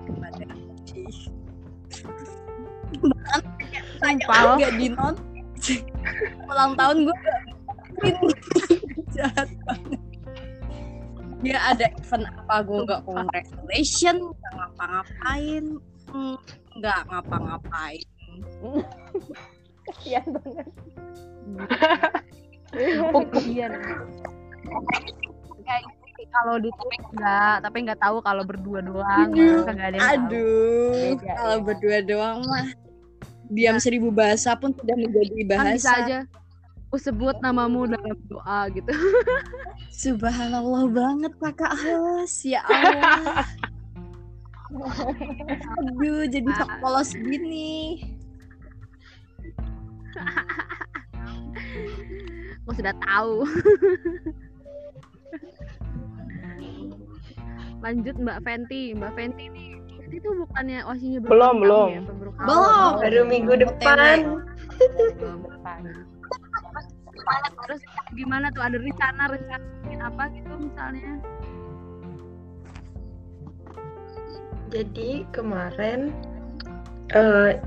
[0.00, 0.44] kepada
[3.00, 3.42] bahkan
[4.00, 4.24] tanya
[4.56, 5.16] nggak di not
[6.48, 7.18] ulang tahun gue
[9.20, 10.00] jahat banget.
[11.40, 12.54] Dia ada event apa?
[12.64, 15.64] Gue nggak congratulation nggak ngapa-ngapain.
[16.76, 18.08] Nggak ngapa-ngapain.
[19.88, 20.66] Kasian banget.
[23.32, 23.72] Kasian.
[25.60, 29.30] kayak gitu, kalau di topik enggak tapi nggak tahu kalau berdua doang.
[29.64, 31.64] Kagak ada yang aduh kalau ya.
[31.64, 32.68] berdua doang mah.
[33.50, 35.90] Diam seribu bahasa pun sudah menjadi kan bisa bahasa.
[36.06, 36.18] aja
[36.90, 38.90] aku sebut namamu dalam doa gitu
[39.94, 43.46] subhanallah banget kakak Hos ya Allah
[45.78, 48.02] aduh jadi sok polos gini
[52.66, 53.46] aku sudah tahu
[57.86, 61.86] lanjut Mbak Fenty Mbak Fenty nih Fenty tuh bukannya osinya baru Belum, belum.
[61.86, 62.02] ya?
[62.50, 62.92] Belum.
[62.98, 64.42] Baru minggu depan.
[65.06, 66.09] Depan.
[67.66, 67.82] Terus
[68.16, 69.64] gimana tuh ada rencana rencana
[70.00, 71.20] apa gitu misalnya
[74.70, 76.14] Jadi kemarin
[77.10, 77.58] eh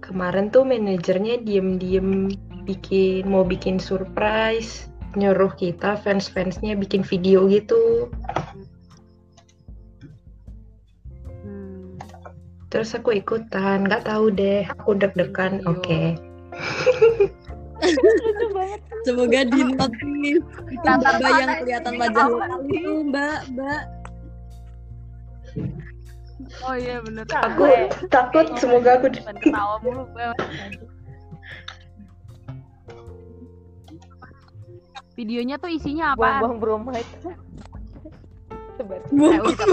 [0.00, 2.32] kemarin tuh manajernya diem-diem
[2.64, 8.08] bikin mau bikin surprise nyuruh kita fans-fansnya bikin video gitu.
[11.44, 12.00] hmm.
[12.72, 15.62] Terus aku ikutan, nggak tahu deh, aku deg-degan.
[15.62, 15.70] Video.
[15.70, 16.00] Oke.
[17.74, 18.80] Lucu banget.
[19.04, 20.38] semoga di not nih
[20.70, 23.82] itu mbak yang kelihatan wajah lokal itu mbak mbak
[26.64, 27.64] oh iya bener Aku
[28.08, 30.04] takut semoga aku Bukan ketawa mulu
[35.14, 37.10] videonya tuh isinya apa Buang-buang bromide.
[38.74, 38.98] Sebar.
[39.06, 39.66] Eh, udah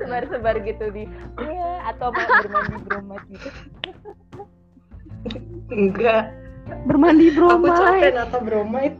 [0.00, 1.04] Sebar-sebar gitu di
[1.36, 3.48] ya, atau mau bermandi bromide gitu.
[5.68, 6.32] enggak.
[6.86, 8.98] Bermandi Aku bromide capek nata bromide.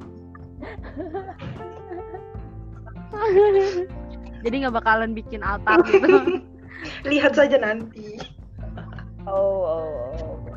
[4.42, 6.42] jadi nggak bakalan bikin altar gitu
[7.06, 8.18] Lihat saja nanti.
[9.22, 9.86] Oh, oh,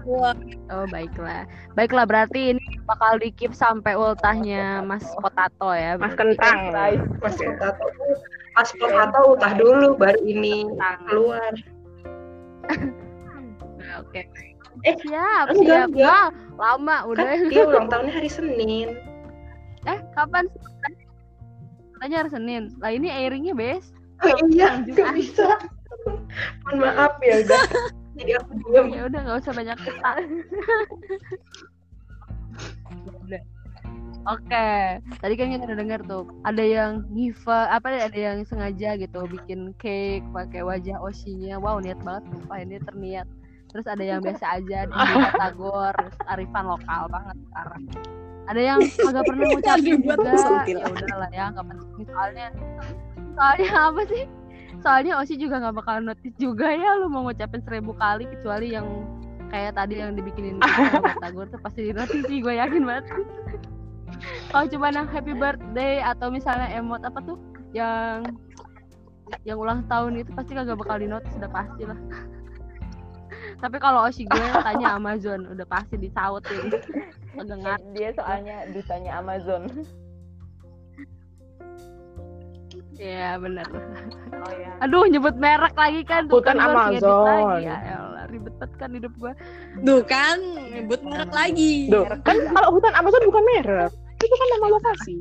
[0.09, 0.33] oh.
[0.73, 1.45] oh baiklah
[1.77, 6.73] baiklah berarti ini bakal di keep sampai ultahnya Mas Potato ya mas kentang
[7.21, 7.85] Mas Potato.
[8.57, 10.65] Mas Potato utah dulu baru ini
[11.05, 11.53] keluar.
[13.77, 14.21] Nah, oke
[14.83, 16.27] Eh, siap enggak, siap enggak.
[16.59, 18.89] Wah, lama udah Kan dia ulang tahunnya hari Senin.
[19.85, 20.49] eh kapan
[21.93, 25.59] katanya hari Senin lah ini airingnya bes Oh iya, nggak bisa.
[26.65, 27.61] Mohon maaf ya udah.
[28.15, 28.85] Jadi aku diam.
[28.95, 29.77] ya udah nggak usah banyak
[33.19, 33.41] Udah.
[34.25, 39.21] Oke, tadi kan kita udah dengar tuh ada yang ngiva apa ada yang sengaja gitu
[39.29, 41.61] bikin cake pakai wajah Oshinya.
[41.61, 43.29] Wow, niat banget sumpah ini terniat.
[43.75, 44.95] Terus ada yang biasa aja di
[45.43, 45.95] Tagor,
[46.31, 47.81] arifan lokal banget sekarang.
[48.47, 50.31] Ada yang agak pernah ngucapin juga.
[50.63, 52.47] Ya udahlah ya, nggak penting soalnya.
[53.35, 54.23] Soalnya apa sih?
[54.79, 58.88] Soalnya Oshi juga nggak bakal notice juga ya lu mau ngucapin seribu kali kecuali yang
[59.51, 60.55] kayak tadi yang dibikinin
[61.19, 63.05] Tagor tuh pasti di TV gue yakin banget
[64.53, 67.38] kalau cuma yang happy birthday atau misalnya emot apa tuh
[67.75, 68.23] yang
[69.43, 71.99] yang ulang tahun itu pasti kagak bakal di notice udah pasti lah
[73.57, 76.69] tapi kalau Oshi gue tanya Amazon udah pasti disautin
[77.35, 79.67] ngat dia soalnya dutanya Amazon
[82.95, 83.67] Iya bener
[84.31, 87.27] oh ya Aduh nyebut merek lagi kan tuh Bukan kan Amazon.
[87.27, 87.67] lagi.
[87.67, 89.33] Ya elah, ribet banget kan hidup gue
[89.83, 90.39] Duh kan,
[90.71, 91.91] nyebut merek lagi.
[91.91, 93.91] Duh, kan kalau hutan Amazon bukan merek.
[94.15, 95.15] Itu kan nama lokasi.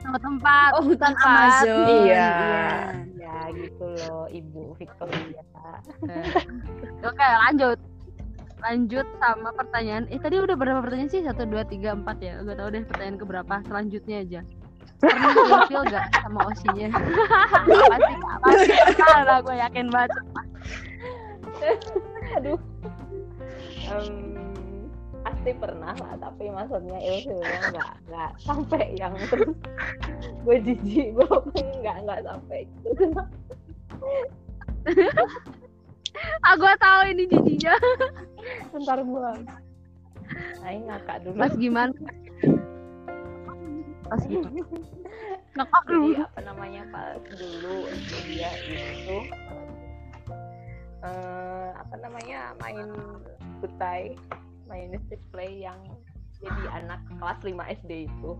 [0.00, 1.28] Sama tempat Oh, hutan tempat.
[1.60, 1.86] Amazon.
[2.08, 2.24] Iya.
[2.24, 3.09] ya
[3.56, 5.42] gitu loh ibu Victoria.
[7.02, 7.78] Oke lanjut.
[8.60, 10.04] Lanjut sama pertanyaan.
[10.12, 11.24] Eh tadi udah berapa pertanyaan sih?
[11.24, 12.44] Satu, dua, tiga, empat ya?
[12.44, 13.54] Gak tau deh pertanyaan keberapa.
[13.64, 14.40] Selanjutnya aja.
[15.00, 16.88] Pernah ilfil gak sama Osinya?
[17.88, 20.12] pasti pasti pernah lah gue yakin banget.
[22.36, 22.58] Aduh.
[23.88, 24.06] Em,
[25.40, 29.56] pasti pernah lah tapi maksudnya ilfilnya nggak nggak sampai yang terus.
[30.44, 33.08] Gue jijik gue nggak nggak sampai gitu.
[36.44, 37.72] Ah gue tahu ini jijinya
[38.76, 39.32] bentar gue
[40.60, 41.36] Aing ngakak dulu.
[41.40, 41.96] Mas gimana?
[44.12, 44.60] Pas gimana?
[45.56, 46.20] Ngakak jadi dulu.
[46.20, 47.88] apa namanya pas dulu
[48.28, 49.18] dia itu
[51.00, 52.92] eh apa namanya main
[53.64, 54.20] kutai
[54.70, 55.76] main stick play yang
[56.40, 57.52] jadi anak kelas 5
[57.84, 58.30] SD itu.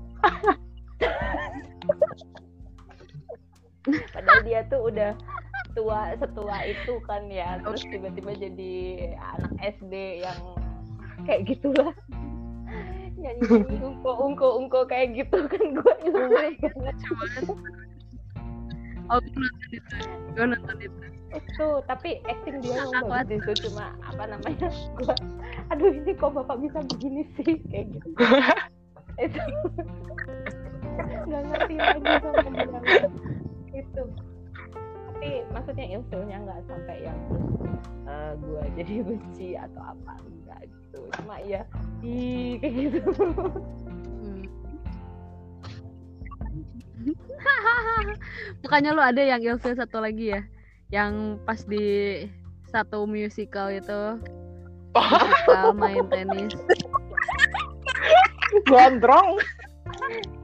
[4.14, 5.12] Padahal dia tuh udah
[5.76, 7.60] tua setua itu kan ya.
[7.60, 8.74] Terus tiba-tiba jadi
[9.36, 10.40] anak SD yang
[11.28, 11.92] kayak gitulah.
[13.20, 13.44] Nyanyi
[13.84, 16.56] ungko ungko ungko kayak gitu kan gue itu banget
[19.10, 19.96] Oh gue nonton itu
[20.32, 24.68] Gue nonton itu itu tapi acting dia yang bagus itu cuma apa namanya
[24.98, 25.14] gua
[25.70, 27.54] aduh ini kok bapak bisa begini sih?
[27.70, 28.08] Kayak gitu.
[29.20, 29.42] Itu.
[31.28, 33.08] Nggak ngerti lagi sama dia
[33.76, 34.02] itu.
[35.12, 37.20] Tapi maksudnya ilfilnya nggak sampai yang
[38.08, 41.00] eh, gua jadi benci atau apa enggak gitu.
[41.20, 41.62] Cuma ya
[42.02, 43.00] ih kayak gitu
[48.62, 50.42] Bukannya lu ada yang ilfil satu lagi ya?
[50.90, 51.86] Yang pas di
[52.68, 54.02] satu musical itu?
[54.92, 56.52] Musical main tenis.
[58.66, 59.38] Gondrong.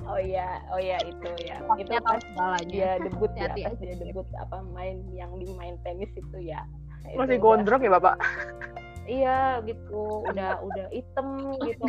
[0.06, 1.58] oh ya oh ya itu ya.
[1.78, 2.22] Itu pas
[2.70, 6.62] dia debut ya pas dia debut apa main yang di main tenis itu ya.
[7.06, 8.16] Itu Masih udah- gondrong ya, Bapak?
[9.06, 10.26] iya gitu.
[10.26, 11.86] Udah udah hitam gitu.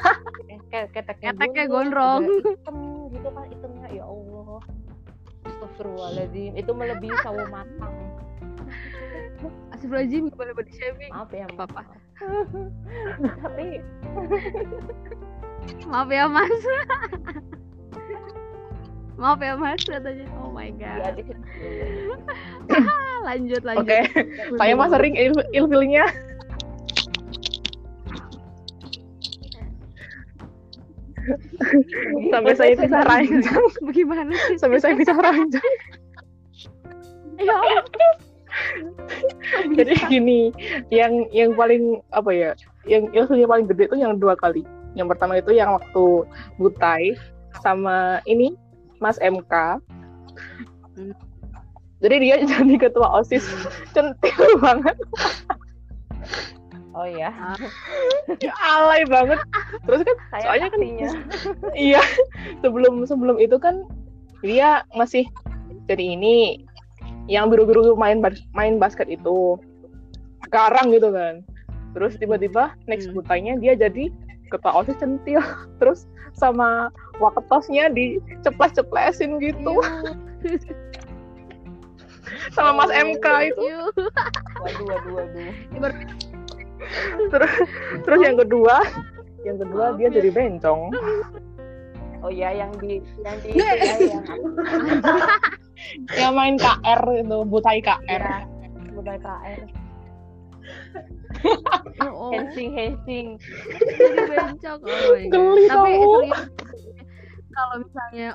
[0.72, 2.76] Kayak keteknya Keteknya gondrong, hitam
[3.08, 4.60] gitu kan hitamnya ya Allah
[5.40, 7.94] Astagfirullahaladzim itu melebihi sawo matang
[9.72, 11.72] Astagfirullahaladzim gak boleh body shaming maaf ya maaf.
[13.40, 13.80] tapi
[15.86, 16.60] Maaf ya mas
[19.16, 21.20] Maaf ya mas katanya Oh my god
[22.70, 24.00] Ah, Lanjut lanjut Oke.
[24.56, 26.08] Saya mah sering il ilfilnya.
[32.32, 33.64] Sampai saya bisa ranjang.
[33.86, 35.70] Bagaimana sih Sampai saya bisa ranjang.
[37.40, 37.58] Ya.
[39.78, 40.50] Jadi gini,
[40.90, 42.50] yang yang paling apa ya?
[42.84, 44.66] Yang ilfilnya paling gede itu yang dua kali.
[44.98, 46.26] Yang pertama itu yang waktu
[46.58, 47.14] Butai
[47.62, 48.58] sama ini
[48.98, 49.80] Mas MK.
[52.00, 53.44] Jadi dia jadi ketua OSIS
[53.94, 54.96] centil banget,
[56.94, 57.30] oh ya
[58.58, 59.38] alay banget.
[59.86, 60.82] Terus kan saya Soalnya kan-
[61.78, 62.02] iya
[62.60, 63.86] sebelum sebelum itu kan
[64.40, 65.28] dia masih
[65.86, 66.64] jadi ini
[67.28, 69.58] yang biru-biru main bas- main basket itu.
[70.46, 71.46] Sekarang gitu kan.
[71.94, 73.18] Terus tiba-tiba next Hmm.
[73.18, 74.10] butanya dia jadi
[74.50, 75.42] ketua osis centil.
[75.82, 79.74] Terus sama waketosnya diceples-ceplesin gitu.
[82.54, 83.62] Sama Mas MK itu.
[83.62, 83.90] Yuh.
[84.60, 85.50] waduh waduh waduh
[87.32, 87.52] terus
[88.04, 88.76] terus yang kedua
[89.44, 90.14] yang kedua Maaf dia ya.
[90.20, 90.80] jadi bencong
[92.20, 94.00] oh ya yang di yang di itu ya yang
[96.16, 98.40] yang main KR itu butai KR ya
[98.92, 99.60] budaya KR
[102.02, 103.38] Oh, hensing hensing
[103.86, 104.80] jadi bencong.
[104.82, 105.14] Oh.
[105.30, 106.40] Geli Tapi serius,
[107.54, 108.28] kalau misalnya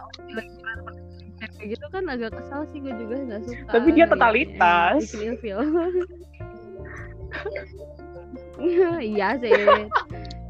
[1.39, 3.71] kayak gitu kan agak kesal sih gue juga nggak suka.
[3.71, 4.99] Tapi dia totalitas.
[5.11, 5.59] Bikin ilfil.
[9.11, 9.51] iya sih.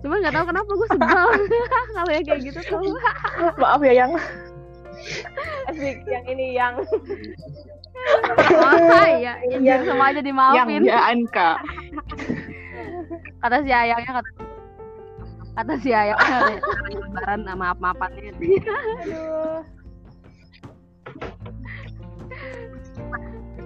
[0.01, 1.27] Cuma nggak tahu kenapa gue sebel
[1.95, 2.93] kalau yang kayak gitu tuh.
[3.61, 4.11] maaf ya yang
[5.67, 6.73] asik yang ini yang
[8.45, 10.81] Oh, iya, yang semuanya yang dimaafin.
[10.85, 11.57] ya Anka
[13.41, 14.29] kata si ayangnya kata
[15.55, 19.61] kata si ayangnya lebaran sama apa maafannya Aduh.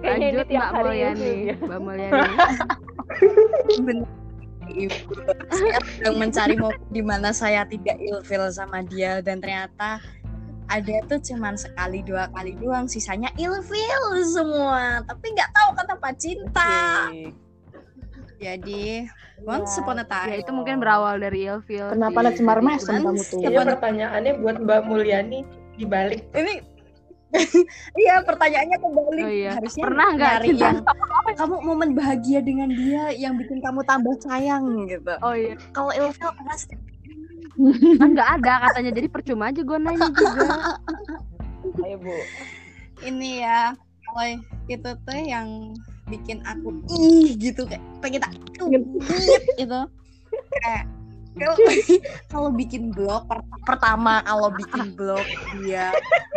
[0.00, 1.56] Lanjut tiap mbak Mulyani ya.
[1.60, 2.32] mbak Mulyani
[3.84, 4.08] Bener.
[4.70, 5.12] Ibu,
[5.50, 9.18] saya sedang mencari momen di mana saya tidak ilfil sama dia.
[9.20, 9.98] Dan ternyata
[10.66, 12.86] ada tuh cuman sekali dua kali doang.
[12.86, 15.02] Sisanya ilfil semua.
[15.02, 16.72] Tapi nggak tahu kenapa cinta.
[17.08, 17.34] Oke.
[18.40, 19.04] jadi
[19.44, 20.40] once Ya, upon a ya time.
[20.40, 23.40] itu mungkin berawal dari ilfil Kenapa ada cemar mesem kamu tuh?
[23.44, 25.44] Iya pertanyaannya buat Mbak Mulyani
[25.76, 26.24] dibalik.
[26.32, 26.64] ini
[28.02, 29.22] iya pertanyaannya kembali.
[29.22, 29.50] Oh iya.
[29.54, 30.80] harusnya pernah nggak cinta yang
[31.38, 35.14] kamu momen bahagia dengan dia yang bikin kamu tambah sayang gitu.
[35.22, 35.54] Oh iya.
[35.70, 36.74] Kalau ilfil pasti
[38.00, 38.90] kan nggak ada katanya.
[38.94, 40.48] Jadi percuma aja gue nanya juga.
[41.86, 42.14] Ayo bu.
[43.00, 43.72] ini ya
[44.04, 44.26] kalau
[44.68, 45.48] itu tuh yang
[46.10, 47.62] bikin aku ih gitu.
[47.66, 48.34] Kayak pengen tak
[49.56, 49.80] gitu.
[50.60, 50.84] Kayak
[51.38, 51.56] kalau
[52.32, 55.22] kalau bikin blog per- pertama kalau bikin blog
[55.62, 55.94] dia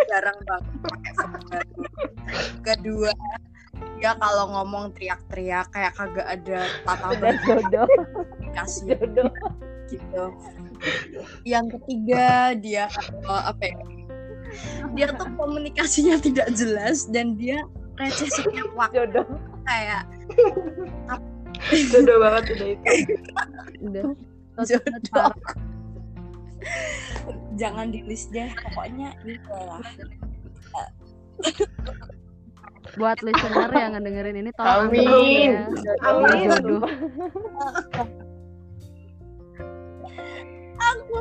[0.10, 1.84] jarang banget pakai baru
[2.62, 3.12] kedua
[3.98, 7.08] dia kalau ngomong teriak-teriak kayak kagak ada tata
[7.48, 7.88] jodoh.
[8.14, 9.32] komunikasi Jodoh.
[9.90, 10.24] gitu
[11.48, 13.78] yang ketiga dia kalau apa ya
[14.94, 17.66] dia tuh komunikasinya tidak jelas dan dia
[17.98, 19.26] receh setiap waktu Jodoh.
[19.66, 20.04] kayak
[21.90, 22.86] Jodoh banget udah itu.
[23.88, 24.04] udah
[24.62, 25.34] jodoh
[27.60, 29.82] jangan di list deh pokoknya itu lah
[32.94, 35.50] buat listener yang ngedengerin ini tolong Amin.
[35.50, 35.66] ya.
[36.06, 36.46] Amin.
[36.46, 36.86] jodoh
[40.94, 41.18] aku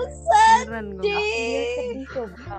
[0.68, 2.56] beneran gue sedih Coba.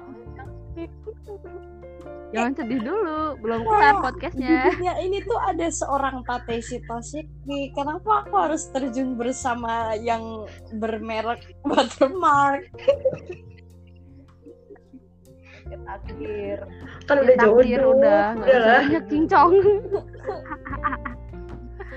[2.34, 8.34] Jangan sedih dulu belum kelar podcastnya ya ini tuh ada seorang Tateshi Toshiki kenapa aku
[8.36, 10.43] harus terjun bersama yang
[10.76, 12.65] bermerek watermark
[15.84, 16.60] Akhir.
[17.08, 17.98] Kan udah takdir jodoh.
[17.98, 18.82] udah Udah lah.
[18.86, 19.54] banyak cincong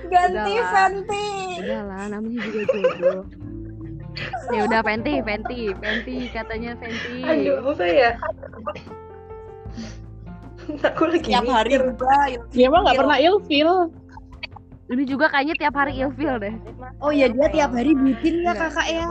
[0.06, 0.70] ganti Udahlah.
[0.72, 1.28] Fenty
[1.60, 3.20] udah lah namanya juga jodoh
[4.48, 8.10] ya udah Fenty Fenty Fenty katanya Fenty Aduh, apa ya?
[10.92, 12.10] Aku lagi tiap hari juga
[12.50, 13.70] Dia mah nggak pernah ilfil.
[14.86, 16.54] ini juga kayaknya tiap hari ilfil deh
[17.02, 19.04] oh ya dia tiap hari bikin ya Enggak, kakak ya.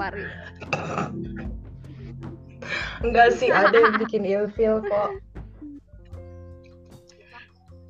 [3.03, 5.09] Enggak sih, ada yang bikin ilfil kok.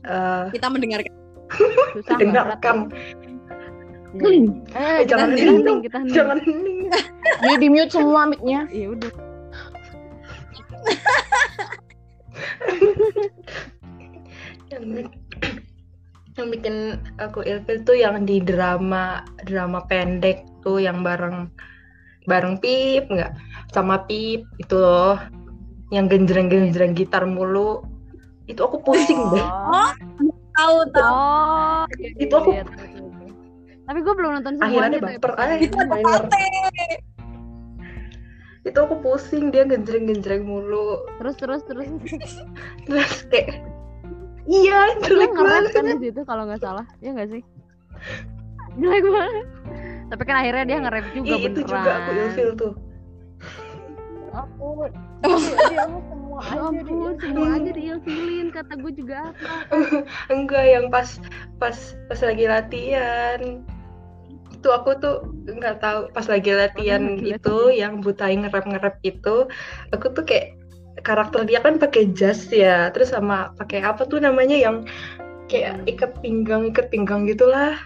[0.06, 1.13] Eh, kita mendengarkan
[1.93, 2.89] susah dengarkan.
[2.89, 4.49] banget.
[4.73, 5.80] eh kita jangan hening, dong.
[5.86, 6.13] kita hening.
[6.13, 6.89] Jangan hening.
[7.62, 8.65] Di mute semua mic-nya.
[8.73, 9.12] ya udah
[14.71, 14.84] yang
[16.36, 16.75] yang bikin
[17.15, 21.47] aku ilfil tuh yang di drama drama pendek tuh yang bareng
[22.25, 23.31] bareng Pip nggak?
[23.71, 25.15] Sama Pip itu loh.
[25.93, 27.86] Yang genjreng-genjreng gitar mulu.
[28.49, 29.45] Itu aku pusing deh.
[29.45, 29.91] Oh,
[30.58, 31.13] tahu tahu.
[31.13, 31.84] Oh
[32.17, 32.65] Itu aku- iya,
[33.86, 36.27] tapi gue belum nonton semuanya akhirnya tuh baper aja Itu ada.
[38.65, 41.06] Itu aku pusing dia genjreng-genjreng mulu.
[41.21, 41.86] Terus terus terus.
[42.89, 43.62] Terus kayak
[44.45, 45.73] iya dia jelek nge-rap banget.
[45.73, 46.86] kan di situ kalau nggak salah.
[46.99, 47.41] Ya nggak sih?
[48.75, 49.45] Jelek banget.
[50.06, 52.73] Tapi kan akhirnya dia nge-rap juga Ih, beneran itu juga aku ilfil tuh.
[54.36, 54.91] Ampun.
[55.23, 57.12] Dia- dia mah semua Ya aja ampun, dia.
[57.23, 59.47] semua aja diilfilin kata gue juga apa?
[60.36, 61.10] Enggak yang pas
[61.56, 63.39] pas pas lagi latihan
[64.65, 69.45] itu aku tuh nggak tahu pas lagi latihan lagi itu yang butai ngerap ngerap itu
[69.93, 70.58] aku tuh kayak
[71.06, 74.89] karakter dia kan pakai jas ya terus sama pakai apa tuh namanya yang
[75.45, 75.86] kayak Hmm.
[75.86, 77.78] ikat pinggang ikat pinggang gitulah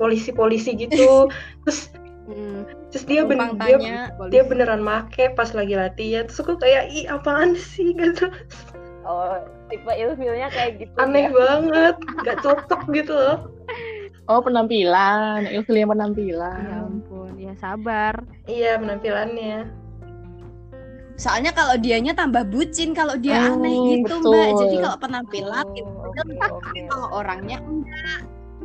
[0.00, 1.28] polisi polisi gitu.
[1.68, 1.92] Terus
[2.22, 2.62] Hmm,
[2.94, 3.98] terus dia ben Numpang dia, tanya
[4.30, 6.22] dia beneran make pas lagi latihan.
[6.30, 7.92] Terus aku kayak ih apaan sih?
[7.98, 8.30] Gitu.
[9.02, 10.94] Oh, tipe ilfilnya kayak gitu.
[11.02, 11.34] aneh ya.
[11.34, 13.50] banget nggak cocok gitu loh
[14.30, 16.62] Oh penampilan, yang ya penampilan.
[16.86, 18.22] ampun ya sabar.
[18.46, 19.66] Iya penampilannya.
[21.18, 24.30] Soalnya kalau dianya tambah bucin kalau dia Oh, aneh gitu betul.
[24.32, 26.22] mbak jadi kalau penampilan Oh, itu oke,
[26.54, 26.80] oke.
[26.88, 28.20] kalau orangnya enggak.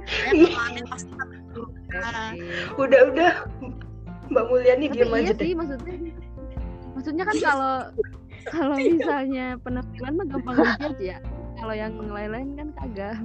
[0.08, 1.39] Ya kalau aneh pasti tambah
[2.78, 3.34] udah udah.
[4.28, 5.39] Mbak Mulyani diam iya aja deh.
[5.41, 5.95] sih maksudnya.
[6.93, 7.76] Maksudnya kan kalau
[8.45, 11.18] kalau misalnya penampilan mah gampang dijudge ya.
[11.58, 13.18] Kalau yang lain-lain kan kagak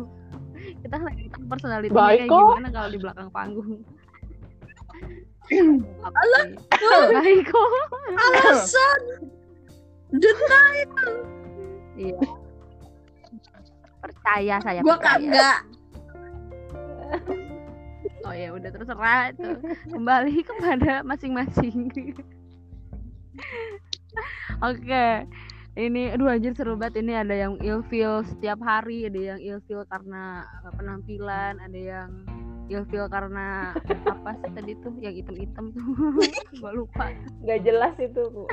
[0.83, 3.81] kita lagi tahu personality kayak gimana kalau di belakang panggung.
[6.03, 6.41] Halo,
[7.15, 7.69] baik kok.
[8.19, 9.01] alasan.
[10.13, 10.91] Detail
[11.97, 12.19] Iya.
[14.03, 15.59] Percaya saya gua kagak.
[18.27, 19.51] Oh ya udah terserah itu.
[19.93, 21.91] Kembali kepada masing-masing.
[24.63, 25.27] Oke
[25.73, 27.01] ini aduh anjir seru banget.
[27.01, 30.45] Ini ada yang ilfeel setiap hari ada yang ilfeel karena
[30.77, 32.09] penampilan ada yang
[32.69, 33.73] ilfeel karena
[34.13, 35.85] apa sih tadi tuh yang item-item tuh.
[36.61, 37.09] Gue lupa.
[37.41, 38.45] Nggak jelas itu bu.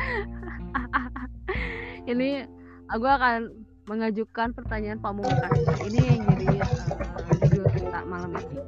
[2.11, 2.47] Ini
[2.87, 3.51] aku akan
[3.89, 5.49] mengajukan pertanyaan pamungkas
[5.81, 8.61] ini yang jadi uh, judul kita malam ini.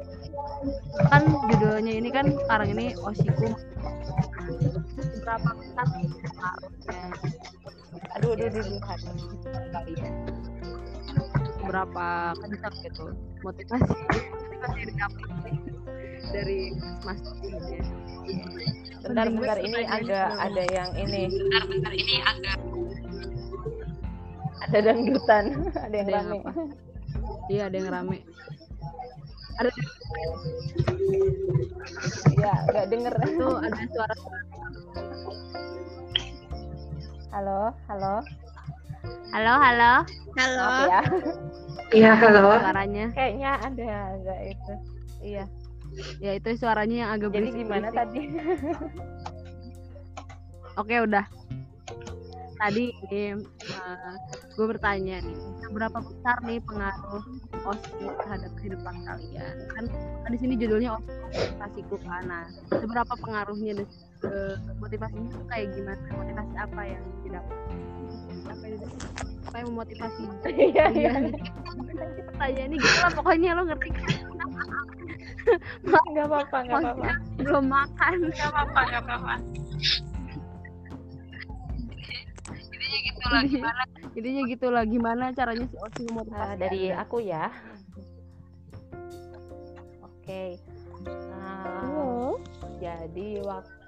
[1.13, 3.53] Kan judulnya ini kan sekarang ini Oshiku
[5.21, 5.85] berapa besar
[7.91, 8.79] aduh aduh aduh, aduh.
[9.75, 10.13] kalian
[11.61, 12.07] berapa
[12.39, 13.05] kencang gitu
[13.43, 15.19] motivasi motivasi dari apa?
[15.43, 15.57] Sih
[16.31, 16.59] dari
[17.03, 17.79] mas ini
[19.01, 21.23] bentar bentar ini agak ada yang ini.
[21.27, 22.57] Bentar, bentar ini agak
[24.61, 25.45] ada dangdutan
[25.85, 26.37] ada yang Ada yang rame.
[26.39, 26.51] apa?
[27.49, 28.17] iya ada yang rame.
[29.59, 29.69] Ada
[32.39, 33.13] ya nggak denger.
[33.25, 34.15] Itu ada suara
[37.31, 38.15] halo halo.
[39.31, 39.93] Halo halo.
[40.35, 41.01] Maaf ya.
[41.91, 42.59] Iya, halo.
[42.59, 43.05] suaranya.
[43.15, 44.73] Kayaknya ada nggak itu.
[45.23, 45.43] Iya.
[46.19, 48.21] Ya itu suaranya yang agak jadi berisik gimana tadi?
[50.79, 51.25] Oke udah.
[52.61, 52.93] Tadi
[54.53, 57.23] gue bertanya nih, seberapa besar nih pengaruh
[57.65, 59.55] OSI terhadap kehidupan kalian?
[59.71, 59.83] Kan
[60.21, 62.23] kan di sini judulnya OSI motivasiku kan.
[62.27, 63.81] Nah, seberapa pengaruhnya
[64.21, 64.33] ke
[64.77, 66.01] motivasinya tuh kayak gimana?
[66.13, 67.57] Motivasi apa yang didapat?
[68.45, 68.99] Apa yang didapat?
[69.41, 70.21] Apa yang memotivasi?
[70.69, 71.11] iya iya
[72.23, 74.07] Pertanyaan ini gitu lah pokoknya lo ngerti kan?
[75.81, 78.15] nggak apa-apa nggak apa-apa belum makan.
[78.29, 79.33] Gak apa-apa, gak apa-apa.
[82.71, 83.81] Intinya gitu lah, gimana?
[84.11, 86.57] Intinya gitu lah gimana caranya si OSI Eh, memotivasi?
[86.59, 87.01] dari Anda?
[87.01, 87.45] aku ya
[90.03, 90.43] oke
[91.01, 92.37] Nah, Halo.
[92.77, 93.80] jadi waktu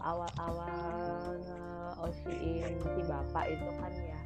[0.00, 4.20] awal-awal nge-osiin si bapak itu kan ya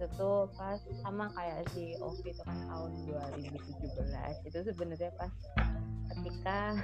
[0.00, 5.28] itu tuh pas sama kayak si Ovi itu kan tahun 2017 itu sebenarnya pas
[6.08, 6.80] ketika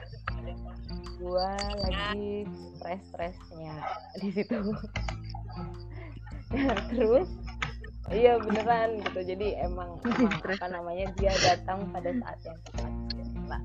[1.17, 1.57] gua
[1.89, 2.45] lagi
[2.77, 3.77] stres-stresnya
[4.21, 4.61] di situ.
[6.93, 7.29] Terus
[8.13, 9.21] iya beneran gitu.
[9.25, 12.93] Jadi emang, emang apa namanya dia datang pada saat yang tepat
[13.49, 13.63] Mbak.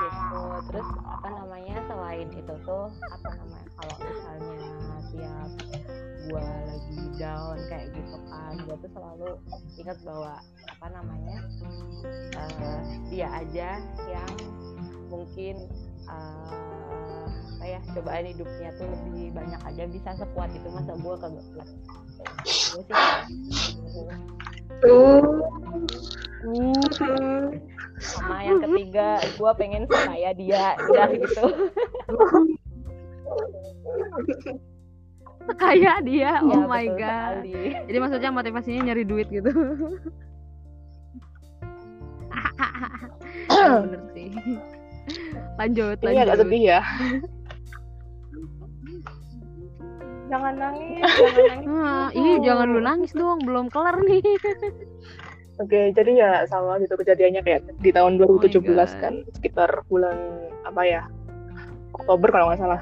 [0.00, 0.42] Gitu.
[0.70, 4.68] Terus apa namanya selain itu tuh apa namanya kalau misalnya
[5.10, 5.50] tiap
[6.28, 9.30] gua lagi down kayak gitu kan gua tuh selalu
[9.80, 10.34] ingat bahwa
[10.68, 11.38] apa namanya
[12.36, 12.80] eh,
[13.10, 13.70] dia aja
[14.08, 14.34] yang
[15.10, 15.66] mungkin
[16.06, 21.68] apa ya cobaan hidupnya tuh lebih banyak aja bisa sekuat itu masa gua kagak kuat
[22.20, 24.00] Gua sih kayak gitu.
[28.00, 31.44] Sama yang ketiga gua pengen sekaya dia udah gitu
[35.52, 37.10] Kayak dia, oh Ya, my betul god.
[37.42, 37.54] sekali.
[37.90, 39.50] Jadi maksudnya motivasinya nyari duit gitu.
[43.50, 44.30] Ya, bener sih.
[45.58, 46.40] Lanjut, Ini agak lanjut.
[46.46, 46.80] sedih ya.
[50.30, 54.22] jangan nangis jangan nangis Ah, ih, jangan lu nangis dong, belum kelar nih.
[55.60, 58.90] Oke, jadi ya sama gitu kejadiannya kayak di tahun Oh my 2017 God.
[58.96, 60.16] kan sekitar bulan
[60.64, 61.02] apa ya
[61.92, 62.80] Oktober kalau nggak salah.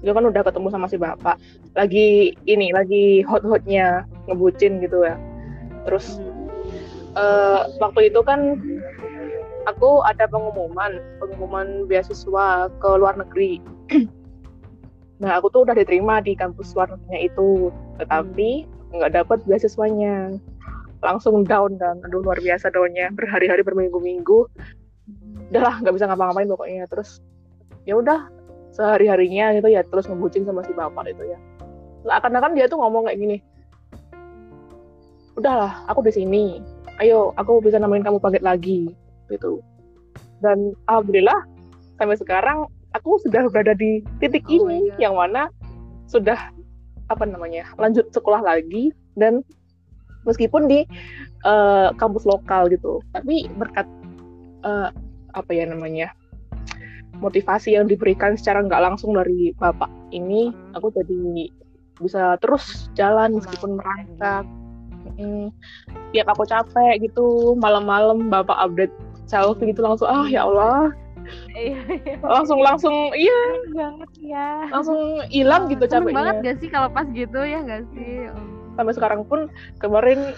[0.00, 1.36] Itu kan udah ketemu sama si bapak.
[1.76, 5.20] Lagi ini, lagi hot-hotnya ngebucin gitu ya.
[5.84, 6.16] Terus
[7.20, 8.56] eh, waktu itu kan
[9.68, 13.60] aku ada pengumuman, pengumuman beasiswa ke luar negeri.
[15.20, 17.68] nah, aku tuh udah diterima di kampus luar negerinya itu,
[18.00, 18.64] tetapi
[18.96, 20.40] nggak dapat beasiswanya.
[21.00, 24.48] Langsung down dan aduh luar biasa downnya berhari-hari berminggu-minggu.
[25.50, 26.84] Udahlah nggak bisa ngapa-ngapain pokoknya.
[26.88, 27.24] Terus
[27.88, 28.28] ya udah
[28.70, 31.38] sehari harinya gitu ya terus ngebucin sama si bapak itu ya.
[32.04, 33.36] Seakan-akan dia tuh ngomong kayak gini.
[35.36, 36.60] Udahlah, aku di sini.
[37.00, 38.92] Ayo, aku bisa nemenin kamu paket lagi
[39.32, 39.64] gitu.
[40.44, 41.44] Dan alhamdulillah
[41.96, 45.48] sampai sekarang aku sudah berada di titik Oh ini yang mana
[46.10, 46.50] sudah
[47.10, 49.42] apa namanya lanjut sekolah lagi dan
[50.24, 50.84] meskipun di
[51.46, 53.00] eh, kampus lokal gitu.
[53.12, 53.86] Tapi berkat
[54.64, 54.88] eh,
[55.30, 56.10] apa ya namanya
[57.20, 60.74] motivasi yang diberikan secara nggak langsung dari bapak ini Hmm.
[60.80, 61.52] aku jadi
[62.00, 64.44] bisa terus jalan meskipun merangkak
[65.20, 65.52] Mm,
[66.12, 68.94] tiap aku capek gitu malam-malam bapak update
[69.28, 70.92] selfie gitu langsung ah ya Allah.
[71.54, 72.16] Iya iya.
[72.24, 73.40] Langsung langsung iya.
[73.72, 74.48] Banget ya.
[74.72, 78.28] Langsung hilang gitu Seneng banget capeknya gak sih kalau pas gitu ya gak sih?
[78.78, 79.50] Sampai sekarang pun
[79.82, 80.34] kemarin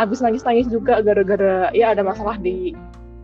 [0.00, 2.74] habis nangis-nangis juga gara-gara ya ada masalah di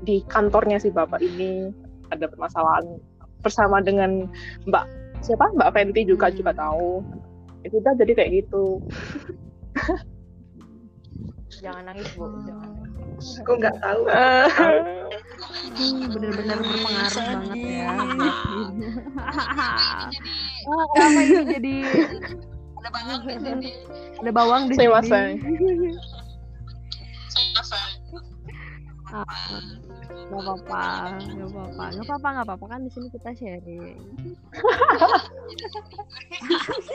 [0.04, 1.72] di kantornya si bapak ini.
[2.10, 2.98] Ada permasalahan
[3.40, 4.26] bersama dengan
[4.66, 4.84] Mbak
[5.22, 5.46] siapa?
[5.54, 7.06] Mbak Fenty juga juga tahu.
[7.62, 8.82] Itu udah jadi kayak gitu.
[11.60, 12.24] Jangan nangis bu.
[12.48, 12.80] Jangan
[13.20, 14.02] Aku nggak tahu.
[14.10, 17.92] Hmm, bener-bener berpengaruh banget ya.
[20.64, 21.74] Oh, apa ini jadi
[22.80, 23.68] Ada bawang di sini.
[24.20, 24.88] ada bawang di Saya.
[27.30, 27.78] Sini masa.
[29.10, 29.26] Ah,
[30.30, 30.82] nggak apa-apa
[31.18, 31.84] nggak apa-apa.
[31.90, 32.64] Nggak apa-apa nggak apa-apa.
[32.70, 33.98] Kan di sini kita sharing.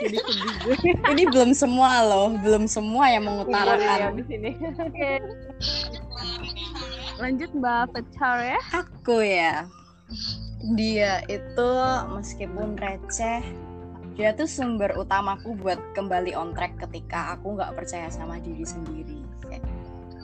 [0.00, 0.76] Jadi sedih gue
[1.12, 4.16] Ini belum semua loh, belum semua yang ya mengutarakan.
[4.16, 4.50] di sini.
[4.80, 5.12] Oke.
[7.16, 8.60] lanjut mbak Pecar ya.
[8.76, 9.64] Aku ya,
[10.76, 11.70] dia itu
[12.12, 13.40] meskipun receh,
[14.16, 19.20] dia tuh sumber utamaku buat kembali on track ketika aku nggak percaya sama diri sendiri.
[19.44, 19.62] Kayak,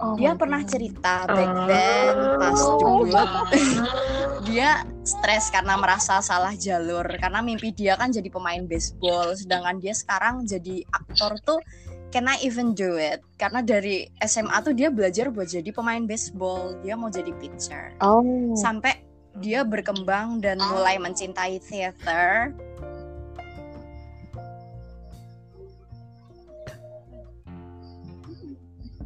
[0.03, 3.13] Oh dia pernah cerita back then pas dulu.
[4.51, 9.95] Dia stres karena merasa salah jalur karena mimpi dia kan jadi pemain baseball sedangkan dia
[9.95, 11.63] sekarang jadi aktor tuh
[12.11, 13.23] can I even do it?
[13.39, 17.95] Karena dari SMA tuh dia belajar buat jadi pemain baseball dia mau jadi pitcher.
[18.03, 18.59] Oh.
[18.59, 19.07] sampai
[19.39, 22.51] dia berkembang dan mulai mencintai theater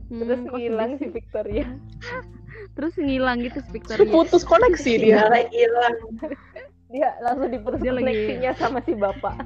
[0.07, 1.07] Hmm, terus ngilang si?
[1.09, 1.67] Victoria
[2.77, 5.19] terus ngilang gitu si Victoria Putus koneksi dia.
[5.25, 5.95] Dia hilang.
[6.87, 9.35] dia langsung diputus Dia lagi- koneksinya sama si bapak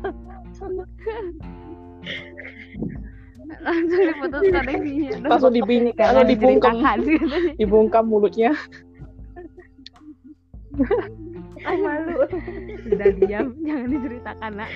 [3.61, 6.75] langsung diputus koneksinya Langsung dibing- nggak langsung dibungkam.
[6.79, 7.19] katanya.
[7.61, 8.53] Dibungkam mulutnya.
[11.61, 12.25] ah malu
[12.87, 14.71] udah diam jangan diceritakan nak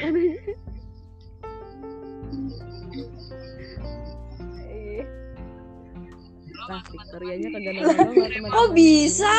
[6.65, 9.35] nah Victorianya kagak nongol teman kok bisa?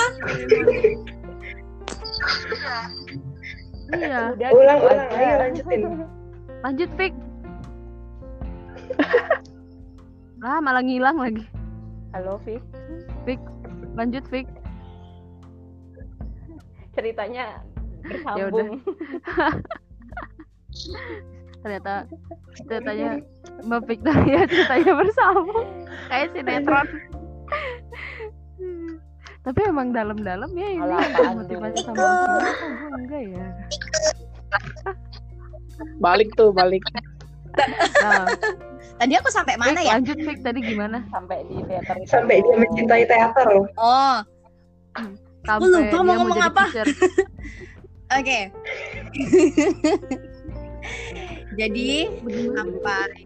[3.87, 4.19] Iya.
[4.33, 4.99] Udah Ulang, gitu ulang.
[4.99, 5.15] aja.
[5.15, 5.81] Ayo lanjutin.
[6.61, 7.13] lanjut Vic
[10.37, 11.45] lah malah ngilang lagi.
[12.11, 12.61] Halo Vic
[13.23, 13.39] Vic
[13.93, 14.47] lanjut Vic
[16.93, 17.61] ceritanya
[18.37, 18.69] Ya udah.
[18.69, 18.81] bersambung
[21.65, 22.05] ternyata
[22.69, 23.25] ceritanya
[23.65, 25.57] Mbak Victoria ceritanya bersama
[26.13, 26.87] kayak sinetron.
[29.41, 30.85] Tapi emang dalam-dalam ya ini
[31.41, 32.41] motivasi sama kok gue
[33.01, 33.45] enggak ya.
[35.97, 36.85] Balik tuh, balik.
[37.99, 38.29] nah,
[39.01, 39.91] tadi aku sampai mana Vic, ya?
[39.97, 41.01] lanjut Vic tadi gimana?
[41.09, 42.09] Sampai di teater itu.
[42.09, 43.65] Sampai dia mencintai teater loh.
[43.81, 44.17] oh.
[45.45, 46.63] Sampai lupa mau ngomong apa.
[48.13, 48.39] oke
[51.55, 52.11] jadi
[52.51, 53.25] sampai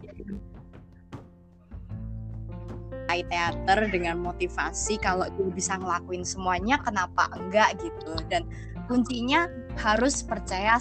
[3.10, 8.14] mulai teater dengan motivasi kalau dia bisa ngelakuin semuanya kenapa enggak gitu?
[8.30, 8.46] Dan
[8.86, 9.50] kuncinya
[9.82, 10.78] harus percaya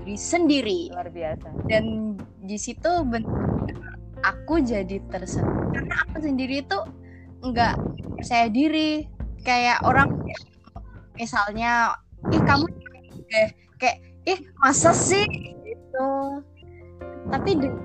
[0.00, 0.80] diri sendiri.
[0.88, 1.48] Luar biasa.
[1.68, 2.88] Dan di situ
[4.24, 6.88] aku jadi tersentuh karena aku sendiri tuh
[7.44, 7.76] enggak
[8.16, 9.04] percaya diri.
[9.44, 10.24] Kayak orang
[11.20, 12.00] misalnya
[12.32, 12.64] ih kamu
[13.28, 15.28] deh kayak ih masa sih?
[15.68, 16.08] Gitu
[17.28, 17.84] tapi dengan,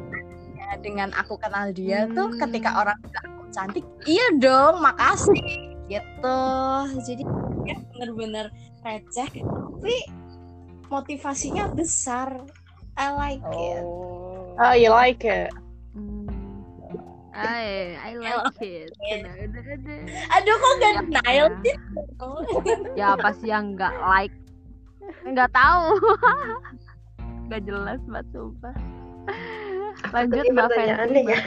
[0.54, 2.40] ya, dengan aku kenal dia tuh Hmm.
[2.40, 5.44] ketika orang bilang aku cantik iya dong makasih
[5.86, 6.40] gitu.
[7.04, 7.24] Jadi
[7.64, 8.46] ya bener-bener
[8.82, 9.96] receh tapi
[10.88, 12.44] motivasinya besar.
[12.94, 13.82] I like it.
[13.82, 14.54] Oh.
[14.56, 15.50] Ah, you like it.
[15.92, 16.30] Hmm.
[17.34, 18.94] I, I like it.
[20.30, 21.58] Aduh kok gak denial Ya.
[21.60, 21.76] sih?
[23.00, 24.36] Ya apa sih yang nggak like?
[25.26, 25.90] Nggak tahu.
[27.50, 28.76] Nggak jelas banget sumpah
[30.12, 31.40] lanjut mbak Fenty ya?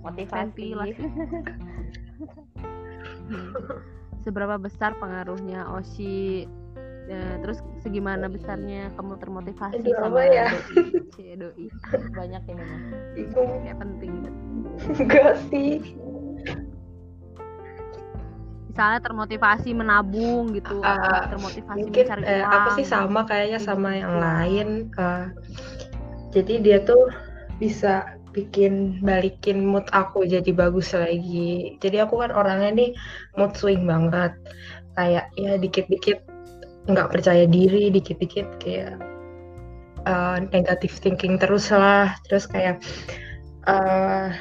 [0.00, 0.88] Motivasi Fenty lah.
[4.24, 6.44] Seberapa besar pengaruhnya Oshi
[7.10, 10.46] Ya, terus segimana besarnya kamu termotivasi Aduh, sama ya?
[10.46, 11.66] doi Cie, doi
[12.14, 12.80] banyak ini mah
[13.34, 14.34] kayak penting banget.
[14.94, 15.82] Enggak sih.
[18.70, 23.66] misalnya termotivasi menabung gitu atau termotivasi Mungkin mencari eh, uang aku sih sama kayaknya Gitu.
[23.66, 24.68] sama yang lain.
[24.94, 25.26] eh,
[26.30, 27.10] jadi dia tuh
[27.60, 31.76] bisa bikin balikin mood aku jadi bagus lagi.
[31.82, 32.90] Jadi aku kan orangnya nih
[33.36, 34.32] mood swing banget.
[34.96, 36.18] Kayak ya dikit-dikit
[36.88, 38.96] nggak percaya diri, dikit-dikit kayak
[40.08, 42.16] eh, negative thinking terus lah.
[42.26, 42.80] Terus kayak
[43.68, 44.32] eh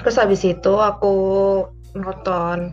[0.00, 1.14] terus habis itu aku
[1.94, 2.72] nonton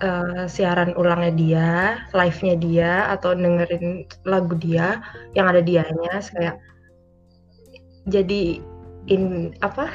[0.00, 1.70] eh, siaran ulangnya dia,
[2.16, 4.98] live-nya dia atau dengerin lagu dia
[5.36, 6.56] yang ada dianya kayak
[8.08, 8.60] jadi
[9.12, 9.92] in apa?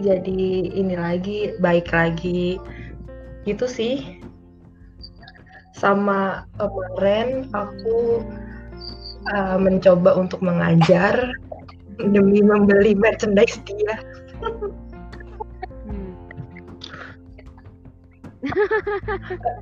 [0.00, 2.60] Jadi ini lagi baik lagi.
[3.48, 4.20] Gitu sih.
[5.74, 8.24] Sama kemarin aku
[9.34, 11.34] uh, mencoba untuk mengajar
[11.98, 13.94] demi membeli merchandise dia.
[15.88, 16.12] Hmm.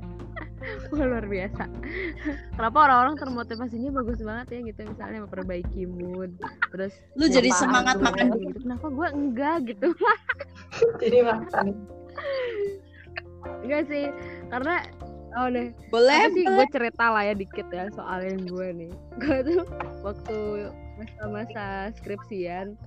[0.93, 1.63] Wah, luar biasa.
[2.53, 6.37] Kenapa orang-orang termotivasinya bagus banget ya gitu misalnya memperbaiki mood,
[6.69, 8.57] terus Lu jadi nyapa semangat makan gitu.
[8.61, 9.89] Kenapa gue enggak gitu?
[11.01, 11.65] jadi makan
[13.65, 14.07] Enggak sih,
[14.53, 14.85] karena
[15.33, 18.91] oh deh Boleh, apa sih gue cerita lah ya dikit ya soal yang gue nih
[19.17, 19.65] gue tuh
[20.05, 20.37] waktu
[21.01, 22.77] masa-masa skripsian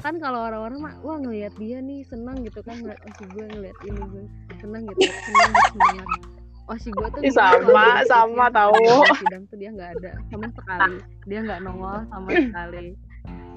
[0.00, 3.78] kan kalau orang-orang mah wah ngelihat dia nih senang gitu kan ngeliat oh gue ngeliat
[3.84, 4.24] ini gue
[4.60, 6.08] senang gitu senang gitu, semangat
[6.66, 8.74] oh si gue tuh gitu, sama, sama tahu.
[9.22, 10.94] sidang tuh dia nggak ada sama sekali.
[11.26, 12.88] Dia nggak nongol sama sekali.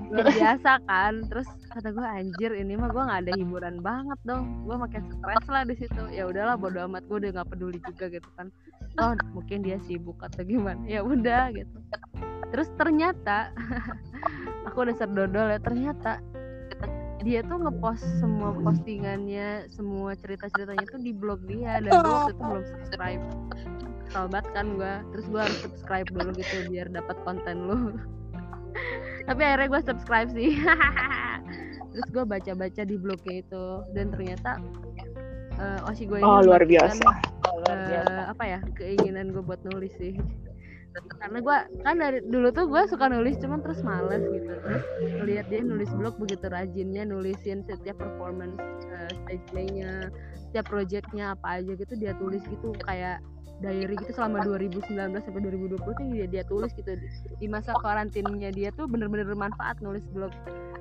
[0.10, 1.14] Luar biasa kan?
[1.30, 4.46] Terus kata gue anjir ini mah gue nggak ada hiburan banget dong.
[4.66, 6.04] Gue makin stres lah di situ.
[6.14, 8.54] Ya udahlah bodo amat gue udah nggak peduli juga gitu kan.
[9.02, 10.82] Oh mungkin dia sibuk atau gimana.
[10.86, 11.78] Ya udah gitu.
[12.50, 13.54] Terus ternyata
[14.70, 16.22] aku udah serdodol ya ternyata
[17.20, 22.32] dia tuh ngepost semua postingannya semua cerita ceritanya tuh di blog dia dan gue waktu
[22.32, 23.24] itu belum subscribe.
[24.10, 27.80] Banget kan gue terus gue harus subscribe dulu gitu biar dapat konten lu.
[29.28, 30.58] Tapi akhirnya gue subscribe sih.
[31.92, 33.66] Terus gue baca-baca di blognya itu.
[33.94, 34.58] Dan ternyata
[35.60, 37.04] eh osi gue ini Oh, luar biasa.
[37.52, 38.22] Oh, luar eh, biasa.
[38.32, 40.16] apa ya keinginan gue buat nulis sih
[41.20, 44.50] karena gue kan dari dulu tuh gue suka nulis cuman terus males gitu.
[44.50, 44.86] Terus
[45.26, 48.58] lihat dia nulis blog begitu rajinnya nulisin setiap performance
[48.90, 50.10] eh, stage play-nya
[50.50, 53.22] setiap projectnya apa aja gitu dia tulis gitu kayak
[53.60, 56.90] diary gitu selama 2019 sampai 2020 tuh dia dia tulis gitu.
[57.38, 60.32] Di, masa karantinnya dia tuh bener-bener bermanfaat nulis blog.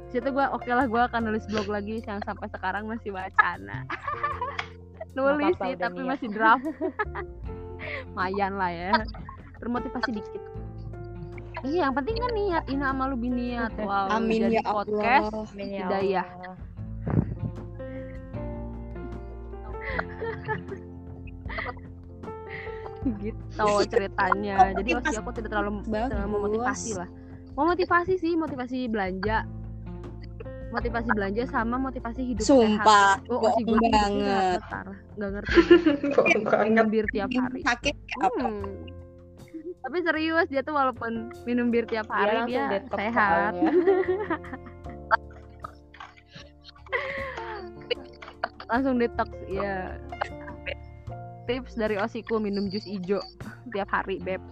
[0.09, 3.85] Situ gue oke lah gue akan nulis blog lagi yang sampai sekarang masih wacana.
[5.19, 6.63] Nulis sih tapi masih draft.
[8.15, 8.93] Lumayan lah ya
[9.59, 10.43] termotivasi dikit
[11.63, 14.75] iya yang penting kan niat ina sama lu biniat wow Amin jadi ya Allah.
[14.79, 16.27] podcast Amin ya hidayah.
[16.27, 16.57] Allah.
[23.19, 26.11] gitu ceritanya jadi osi aku tidak terlalu Bagus.
[26.13, 27.09] terlalu memotivasi lah
[27.55, 29.47] mau motivasi sih motivasi belanja
[30.69, 34.61] motivasi belanja sama motivasi hidup Sumpah, sehat oh gue bohong banget.
[35.17, 35.59] nggak ngerti
[36.13, 36.65] Bohong banget.
[36.69, 38.45] minum bir tiap hari Sakit apa?
[38.45, 38.85] Hmm.
[39.89, 43.57] Tapi serius dia tuh walaupun minum bir tiap hari dia detox sehat.
[43.57, 43.73] soalnya.
[48.69, 49.97] Langsung detox ya.
[51.49, 53.17] Tips dari Osiku minum jus ijo
[53.73, 54.45] tiap hari, Beb.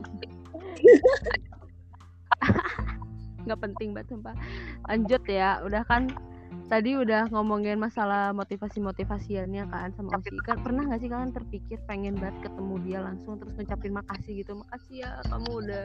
[3.44, 4.32] Nggak penting banget sumpah.
[4.88, 6.08] Lanjut ya, udah kan
[6.66, 10.34] tadi udah ngomongin masalah motivasi-motivasiannya kan sama Osi.
[10.42, 14.52] Kan pernah nggak sih kalian terpikir pengen banget ketemu dia langsung terus ngucapin makasih gitu.
[14.58, 15.84] Makasih ya kamu udah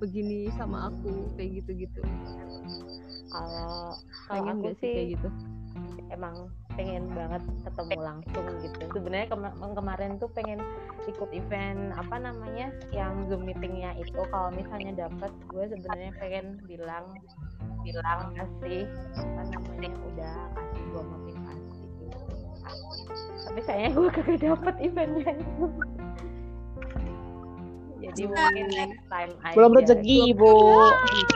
[0.00, 2.00] begini sama aku kayak gitu-gitu.
[3.32, 3.96] Kalau
[4.28, 5.28] kalau Pengen nggak sih kayak gitu?
[6.12, 8.80] emang pengen banget ketemu langsung gitu.
[8.96, 10.60] Sebenarnya kema- kemarin tuh pengen
[11.04, 14.20] ikut event apa namanya yang zoom meetingnya itu.
[14.30, 17.04] Kalau misalnya dapat, gue sebenarnya pengen bilang
[17.82, 18.86] bilang kasih
[19.18, 22.04] apa namanya udah kasih gue motivasi gitu.
[23.42, 25.66] Tapi sayangnya gue kagak dapet eventnya itu.
[28.02, 29.54] Jadi mungkin next time aja.
[29.54, 30.52] Belum rezeki, Bu.
[30.52, 30.90] Ya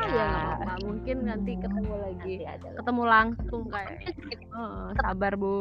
[0.07, 0.31] Iya.
[0.59, 0.73] apa-apa.
[0.83, 2.35] Mungkin nanti ketemu lagi.
[2.43, 3.91] Nanti ketemu langsung kayak
[4.27, 5.57] Heeh, sabar bu.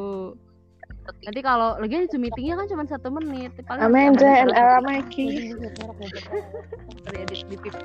[1.22, 3.54] Nanti kalau lagi Zoom meetingnya kan cuma satu menit.
[3.62, 3.86] Paling
[4.18, 5.54] Era satu- Mikey.
[7.12, 7.76] Edit di pip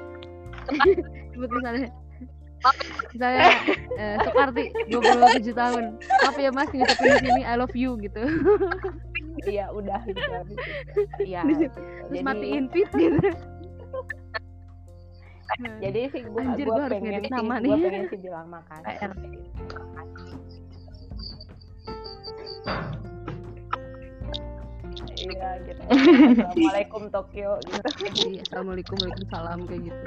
[1.30, 1.88] sebut misalnya
[3.10, 3.40] misalnya
[3.96, 5.84] eh, Soekarti 27 tahun.
[5.96, 8.20] Maaf ya mas ngucapin di sini I love you gitu
[9.40, 10.20] Iya, udah gitu.
[11.20, 11.40] Iya.
[11.44, 11.66] Gitu.
[11.70, 13.30] terus Jadi- matiin pip gitu
[15.82, 17.82] jadi sih gue Anjir, gue gua harus pengen ngedit sih nama gue nih.
[17.84, 19.10] pengen sih bilang makasih PR.
[25.20, 27.80] iya gitu assalamualaikum Tokyo gitu
[28.30, 30.06] Iya, assalamualaikum waalaikumsalam kayak gitu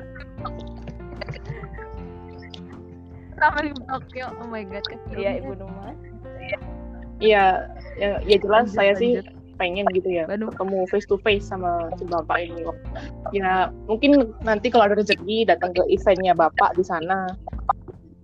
[3.33, 5.93] Assalamualaikum Tokyo oh my god iya ibu Numa
[7.21, 9.35] Iya, ya, ya jelas Lanjut, saya sih lanjut.
[9.61, 10.49] pengen gitu ya Bandung.
[10.49, 12.65] ketemu face to face sama si bapak ini.
[13.35, 17.29] Ya mungkin nanti kalau ada rezeki datang ke eventnya bapak di sana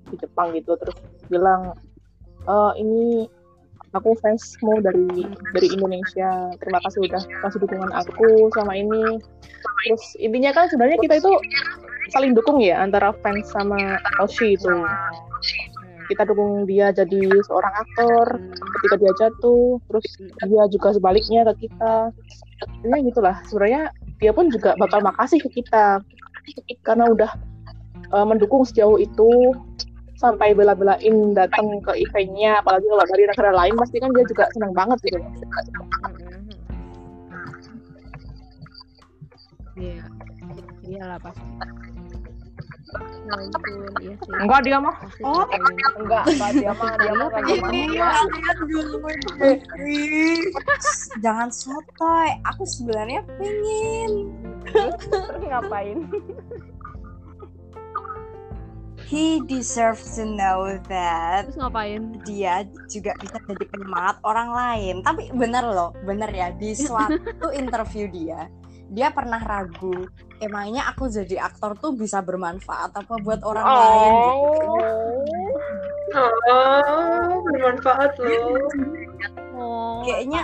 [0.10, 0.98] di Jepang gitu terus
[1.30, 1.78] bilang
[2.50, 3.30] "Eh, ini
[3.94, 9.18] aku fansmu dari dari Indonesia terima kasih udah kasih dukungan aku sama ini
[9.86, 11.32] terus intinya kan sebenarnya kita itu
[12.10, 14.70] saling dukung ya antara fans sama Oshi itu
[16.10, 18.26] kita dukung dia jadi seorang aktor
[18.82, 22.10] ketika dia jatuh terus dia juga sebaliknya ke kita.
[22.84, 23.36] Ya gitulah.
[23.48, 26.02] Sebenarnya dia pun juga bakal makasih ke kita
[26.82, 27.32] karena udah
[28.12, 29.54] uh, mendukung sejauh itu
[30.20, 34.74] sampai bela-belain datang ke eventnya apalagi kalau dari negara lain pasti kan dia juga senang
[34.76, 35.20] banget gitu.
[39.80, 40.04] Iya
[40.90, 41.46] iyalah pasti
[44.00, 44.32] iya sih.
[44.36, 45.46] enggak dia mah Oh,
[45.96, 47.30] enggak enggak dia mah dia mah
[47.70, 48.10] Iya, iya.
[49.80, 50.44] Ih,
[51.20, 52.30] Jangan sotoy.
[52.48, 54.12] Aku sebenarnya pengen.
[54.70, 55.06] terus
[55.42, 56.00] ngapain
[59.02, 62.02] He deserves to know that Terus ngapain?
[62.22, 64.96] dia juga bisa jadi penyemangat orang lain.
[65.02, 67.18] Tapi bener loh, bener ya di suatu
[67.52, 68.46] interview dia,
[68.90, 70.10] dia pernah ragu.
[70.40, 74.14] Emangnya aku jadi aktor tuh bisa bermanfaat apa buat orang lain?
[74.18, 74.68] Gitu.
[76.10, 78.58] Oh, bermanfaat loh.
[79.54, 80.42] Oh, Kayaknya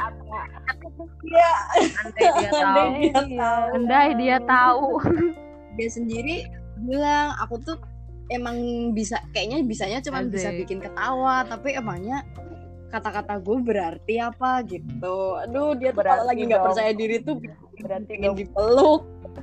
[2.03, 2.69] andai dia tahu.
[2.75, 3.65] andai dia tahu.
[3.73, 4.87] Andai dia tahu.
[5.75, 6.47] dia sendiri
[6.79, 7.75] bilang aku tuh
[8.31, 8.55] emang
[8.95, 12.23] bisa kayaknya bisanya cuma bisa bikin ketawa tapi emangnya
[12.87, 17.35] kata-kata gue berarti apa gitu aduh dia tuh kalau Berarti lagi nggak percaya diri tuh
[17.84, 18.38] berarti pengen dong.
[18.39, 19.01] dipeluk.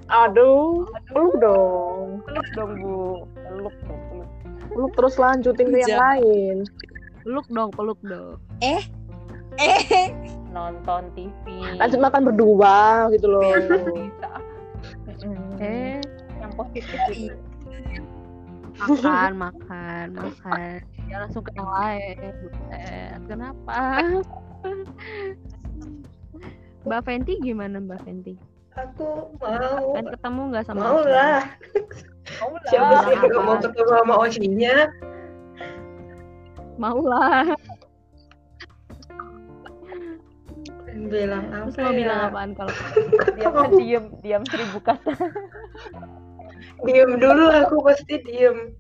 [0.09, 2.25] Aduh peluk dong.
[2.25, 2.99] Peluk dong bu.
[3.37, 4.31] Peluk dong peluk.
[4.73, 6.57] Peluk terus lanjutin ke yang lain.
[7.23, 8.41] Peluk dong, peluk dong.
[8.65, 8.83] eh?
[10.53, 11.45] Nonton TV
[11.77, 13.53] lanjut makan berdua gitu loh.
[15.61, 16.01] Eh,
[16.41, 17.37] yang positif gitu.
[18.81, 20.81] makan, makan, makan.
[21.07, 22.17] Ya langsung ke yang lain.
[23.29, 23.77] Kenapa?
[26.83, 28.35] Mbak Fenty gimana Mbak Fenty?
[28.75, 29.95] Aku mau.
[29.95, 31.43] Kan ketemu nggak sama Mau lah.
[32.41, 32.71] Mau lah.
[32.73, 34.77] Siapa sih yang mau ketemu sama Oshinya?
[36.81, 37.53] Mau lah.
[41.13, 41.99] Bilang Terus apa mau ya?
[41.99, 42.73] bilang apaan kalau
[43.37, 45.13] diam diam diam seribu kata
[46.83, 48.73] Diem dulu aku pasti diem.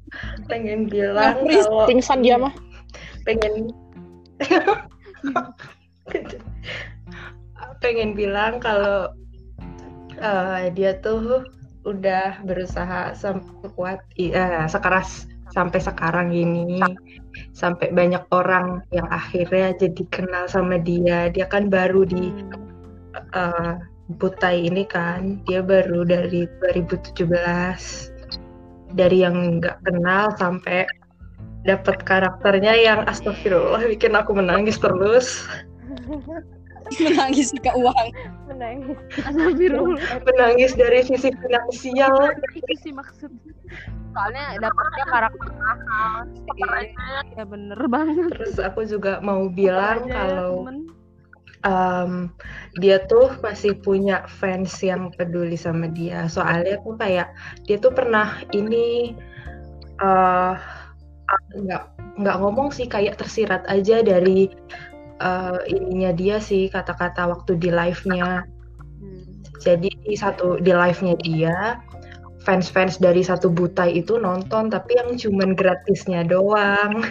[0.48, 2.55] Pengen bilang kalau pingsan dia mah
[3.22, 3.70] pengen
[7.82, 9.10] pengen bilang kalau
[10.16, 11.42] eh, dia tuh
[11.82, 16.80] udah berusaha sampai kuat iya sekeras sampai sekarang ini.
[17.52, 21.28] Sampai banyak orang yang akhirnya jadi kenal sama dia.
[21.28, 22.32] Dia kan baru di
[23.36, 23.74] eh,
[24.12, 25.42] Butai ini kan.
[25.44, 28.12] Dia baru dari 2017
[28.92, 30.84] dari yang nggak kenal sampai
[31.62, 35.46] dapat karakternya yang astagfirullah bikin aku menangis terus
[37.04, 38.08] menangis ke uang
[38.50, 38.98] menangis
[40.28, 42.14] menangis dari sisi finansial
[42.52, 43.32] Itu sih maksud.
[44.12, 46.28] Soalnya dapetnya karakter mahal.
[47.32, 48.28] Ya bener banget.
[48.36, 50.68] terus aku juga mau bilang kalau
[51.64, 52.28] em,
[52.76, 57.32] dia tuh masih punya fans yang peduli sama dia soalnya tuh kayak
[57.64, 59.16] dia tuh pernah ini
[60.02, 60.56] eh
[61.56, 61.82] nggak
[62.20, 64.52] nggak ngomong sih kayak tersirat aja dari
[65.22, 68.42] eh, ininya dia sih kata-kata waktu di live-nya.
[69.02, 69.42] Hmm.
[69.62, 71.78] jadi di satu di live-nya dia
[72.42, 77.06] fans-fans dari satu butai itu nonton tapi yang cuman gratisnya doang.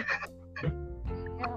[1.40, 1.48] Ya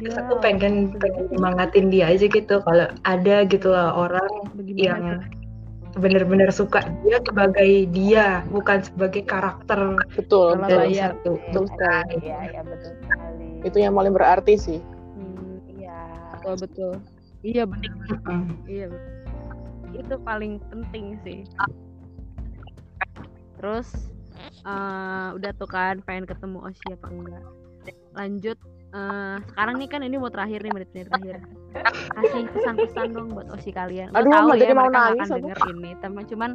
[0.00, 5.35] Terus aku pengen pengen semangatin dia aja gitu kalau ada gitu loh orang bagaimana yang
[5.96, 10.70] bener-bener suka dia sebagai dia bukan sebagai karakter betul Kalau betul.
[10.76, 11.10] dari bayar.
[11.16, 12.14] satu Betul sekali.
[12.20, 13.48] Iya, iya betul sekali.
[13.64, 14.80] itu yang paling berarti sih
[15.16, 15.98] Hmm, Iya.
[16.36, 16.92] betul betul.
[17.40, 17.90] Iya bener.
[18.06, 18.40] Mm-mm.
[18.64, 19.12] Iya betul.
[19.96, 21.40] Itu paling penting sih.
[23.56, 23.88] Terus
[24.62, 27.44] eh, udah tuh kan pengen ketemu Oshi apa enggak?
[28.12, 28.58] Lanjut
[28.92, 31.36] eh, sekarang nih kan ini mau terakhir nih menit-menit terakhir.
[32.16, 34.08] Kasih pesan-pesan dong buat Oshi kalian.
[34.16, 36.50] Aduh, tahu ya jadi mau nangis akan denger ini, tapi cuman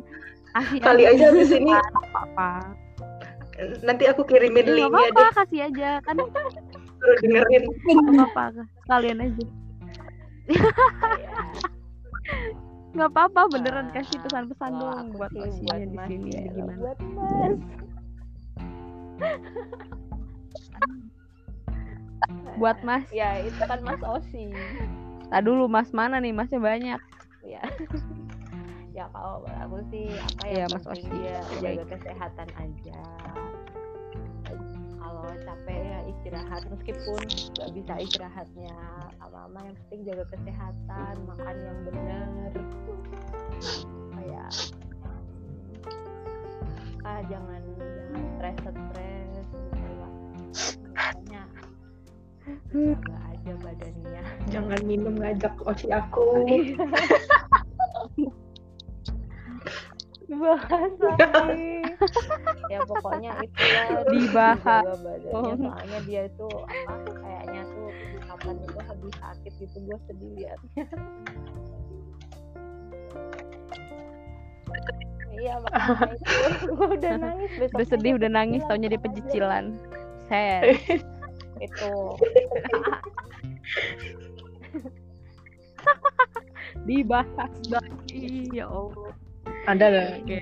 [0.52, 1.72] kasih kali aja habis ini
[2.24, 2.50] apa.
[3.86, 6.18] nanti aku kirimin nggak linknya apa-apa, deh kasih aja kan
[6.98, 7.64] suruh dengerin
[8.18, 9.46] apa-apa sekalian aja.
[12.92, 16.76] Nggak apa-apa beneran kasih pesan-pesan dong aku buat buat di sini ya, gimana.
[16.76, 17.56] buat Mas.
[22.60, 23.06] Buat Mas.
[23.16, 24.52] Ya, itu kan Mas Osi.
[25.32, 26.36] Tak dulu Mas mana nih?
[26.36, 27.00] Masnya banyak.
[27.42, 27.64] Ya.
[28.98, 31.08] ya kalau aku sih apa ya Iya, Mas Osi.
[31.08, 31.64] dia Baik.
[31.64, 33.00] jaga kesehatan aja.
[35.00, 37.22] Kalau capek ya istirahat meskipun
[37.56, 38.76] nggak bisa istirahatnya
[39.24, 42.28] lama-lama yang penting jaga kesehatan makan yang benar
[44.12, 44.50] kayak
[47.02, 50.14] ah jangan jangan stres stres gitu lah
[51.32, 51.44] jaga
[53.42, 54.22] aja badannya
[54.54, 56.22] Jangan minum ngajak oci aku.
[60.32, 61.12] bahasa
[61.54, 61.84] nih.
[62.72, 64.86] ya pokoknya itu ya Dibahas.
[65.04, 65.54] badannya Oh.
[65.54, 67.88] soalnya dia itu apa kayaknya tuh
[68.26, 70.86] kapan itu habis sakit gitu gue sedih liatnya
[75.32, 79.02] iya makanya itu gue udah nangis besoknya udah sedih udah nangis taunya dia.
[79.04, 79.66] pecicilan
[80.26, 80.64] sad
[81.60, 81.92] itu
[86.88, 89.12] dibahas lagi ya allah
[89.70, 90.10] Ada nggak?
[90.26, 90.40] oke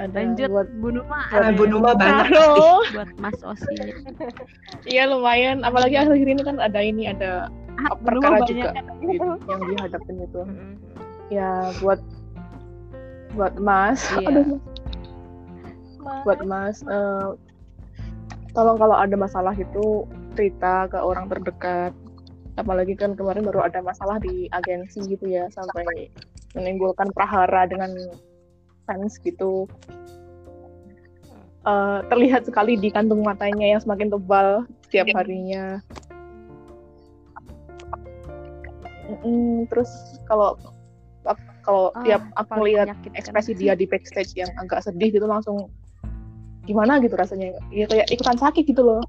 [0.00, 2.28] Ada lanjut buat Bu Numa buat ada Bu Numa banyak
[2.96, 3.74] buat Mas Osi
[4.84, 5.64] Iya lumayan.
[5.64, 7.48] Apalagi akhir-akhir ini kan ada ini ada
[7.80, 10.40] ah, perkara juga kan gitu, yang dihadapin itu.
[10.44, 10.72] Mm-mm.
[11.32, 12.00] Ya buat
[13.34, 14.04] buat Mas.
[14.20, 14.28] Iya.
[14.28, 14.60] Aduh,
[16.28, 16.84] buat Mas.
[16.84, 17.28] eh,
[18.52, 20.04] tolong kalau ada masalah itu
[20.36, 21.92] cerita ke orang terdekat.
[22.54, 26.10] Apalagi kan kemarin baru ada masalah di agensi gitu ya sampai
[26.54, 27.90] menimbulkan prahara dengan
[28.86, 29.66] fans gitu.
[31.64, 35.80] Eh, terlihat sekali di kantung matanya yang semakin tebal setiap harinya.
[39.24, 39.88] Mm, terus
[40.28, 40.60] kalau
[41.64, 45.72] kalau Ah, tiap aku lihat ekspresi dia di backstage yang agak sedih gitu langsung
[46.68, 49.00] gimana gitu rasanya ya kayak ikutan sakit gitu loh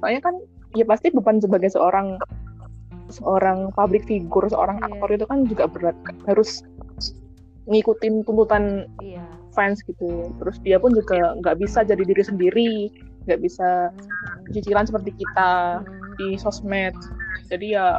[0.00, 0.34] soalnya kan
[0.76, 2.16] ya pasti beban sebagai seorang
[3.08, 4.86] seorang public figure seorang Iya.
[4.92, 5.96] aktor itu kan juga berat
[6.28, 6.62] harus
[7.68, 9.24] ngikutin tuntutan iya.
[9.52, 10.32] fans gitu.
[10.40, 12.72] Terus dia pun juga nggak bisa jadi diri sendiri
[13.28, 13.92] nggak bisa
[14.56, 15.84] cicilan seperti kita
[16.16, 16.96] di sosmed.
[17.52, 17.96] Jadi ya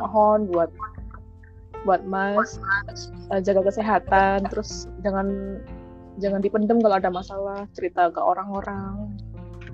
[0.00, 0.72] mohon buat
[1.84, 2.60] buat mas
[3.32, 5.60] eh, jaga kesehatan terus jangan
[6.20, 9.16] jangan dipendem kalau ada masalah cerita ke orang-orang.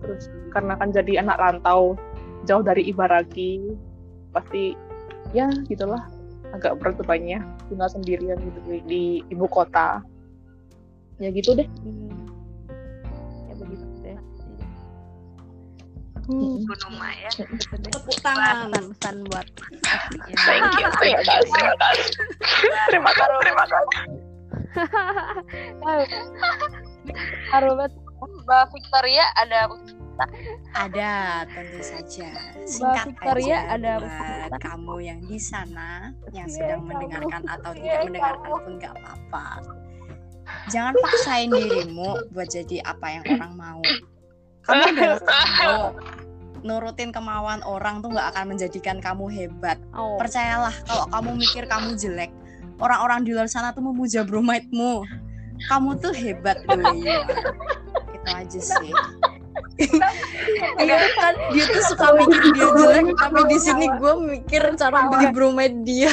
[0.02, 1.94] Terus karena kan jadi anak rantau
[2.46, 3.74] jauh dari Ibaraki
[4.36, 4.76] pasti
[5.32, 6.04] ya gitulah
[6.52, 7.40] agak berat bebannya
[7.72, 10.04] tinggal sendirian gitu di, di ibu kota.
[11.16, 11.64] Ya gitu deh.
[11.80, 12.28] Hmm.
[13.48, 14.18] ya begitu deh.
[16.28, 16.60] Hmm.
[16.68, 17.88] Deh.
[17.88, 18.68] Tepuk tangan.
[18.68, 19.48] pesan-pesan buat
[20.46, 21.56] thank you terima kasih.
[22.92, 24.26] Terima kasih terima kasih.
[27.52, 29.68] Haru banget Mbak Victoria ada
[30.72, 31.10] ada
[31.46, 32.28] tentu saja.
[32.64, 36.88] Singkat Victoria aja ada buat kamu yang di sana yang Iya, sedang kamu.
[36.88, 38.56] mendengarkan atau Iya, tidak mendengarkan kamu.
[38.56, 39.46] pun nggak apa-apa.
[40.66, 43.80] Jangan paksain dirimu buat jadi apa yang orang mau.
[44.62, 45.84] Kamu adalah kamu.
[46.62, 49.78] Nurutin kemauan orang tuh nggak akan menjadikan kamu hebat.
[49.92, 50.18] Oh.
[50.18, 52.32] Percayalah kalau kamu mikir kamu jelek,
[52.78, 55.06] orang-orang di luar sana tuh memuja bromide-mu.
[55.68, 57.06] Kamu tuh hebat doi.
[58.12, 58.90] Itu aja sih.
[60.76, 65.26] Iya kan dia tuh suka mikir dia jelek, tapi di sini gue mikir cara beli
[65.30, 66.12] bromide dia.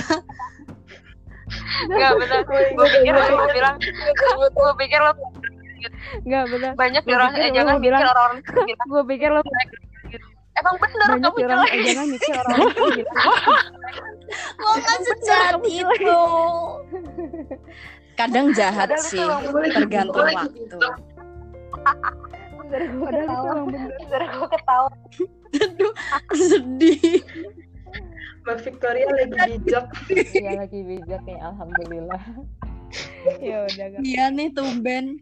[1.85, 2.39] Enggak benar.
[2.47, 5.11] Gue pikir lo bilang, gue pikir lo
[6.23, 6.71] Nggak benar.
[6.75, 9.41] banyak orang eh jangan bilang- mikir orang-orang itu bilang, Gue pikir lo
[10.53, 11.71] emang bener banyak kamu orang jelek.
[11.73, 13.13] eh, jangan mikir orang itu gitu.
[14.61, 16.19] Lo kan sejahat itu.
[18.13, 19.25] Kadang jahat sih,
[19.73, 20.77] tergantung waktu.
[22.73, 23.53] Bener gue Padahal itu ketawa
[24.01, 24.89] bener gue ketawa
[25.53, 25.93] Aduh,
[26.33, 27.21] sedih.
[28.41, 29.85] Mbak Victoria lagi bijak.
[30.09, 32.23] iya lagi bijak nih alhamdulillah
[33.45, 33.85] Ya udah.
[34.01, 35.21] Iya nih tumben.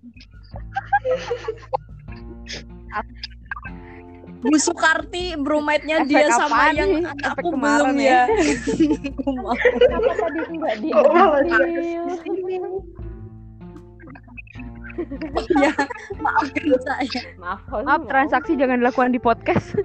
[4.42, 7.06] Bu Sukarti bromide-nya dia sama yang nih?
[7.14, 8.26] Efek aku belum ya?
[8.26, 8.42] ya.
[9.22, 9.54] Aku mau.
[9.54, 11.46] kenapa tadi enggak di Kok malah
[15.64, 15.72] ya,
[16.20, 17.22] maafkan saya.
[17.40, 19.76] maaf Hon, Maaf transaksi jangan dilakukan di podcast.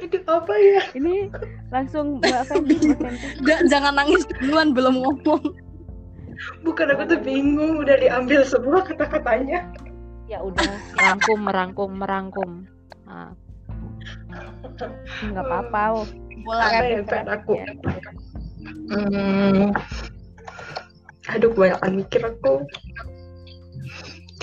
[0.00, 0.82] Itu apa ya?
[0.96, 1.28] Ini
[1.68, 2.96] langsung Mbak Fenty.
[3.44, 5.42] Da- jangan nangis duluan belum ngomong.
[6.64, 9.68] Bukan aku tuh bingung udah diambil semua kata-katanya.
[10.26, 10.66] ya udah
[10.98, 12.50] merangkum merangkum merangkum.
[13.06, 13.30] Nah.
[15.22, 16.02] Nggak apa-apa.
[16.02, 16.06] oh.
[16.42, 16.70] Pulang.
[16.72, 17.52] Apa ya aku?
[17.54, 17.66] Ya.
[18.90, 19.70] Hmm.
[21.34, 22.62] Aduh, kebanyakan mikir aku.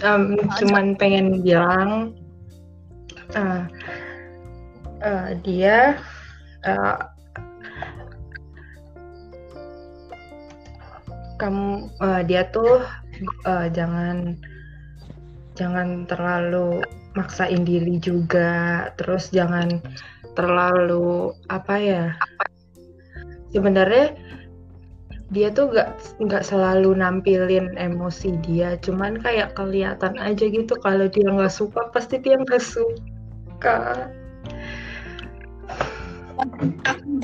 [0.03, 2.11] Em, cuman pengen bilang
[3.31, 3.63] eh,
[4.99, 5.95] eh, dia
[6.67, 6.99] eh,
[11.39, 12.83] kamu eh, dia tuh
[13.47, 14.35] eh, jangan
[15.55, 16.83] jangan terlalu
[17.15, 19.79] maksain diri juga terus jangan
[20.33, 22.05] terlalu apa ya
[23.53, 24.17] sebenarnya
[25.33, 31.25] dia tuh nggak nggak selalu nampilin emosi dia cuman kayak kelihatan aja gitu kalau dia
[31.25, 34.07] nggak suka pasti dia nggak suka.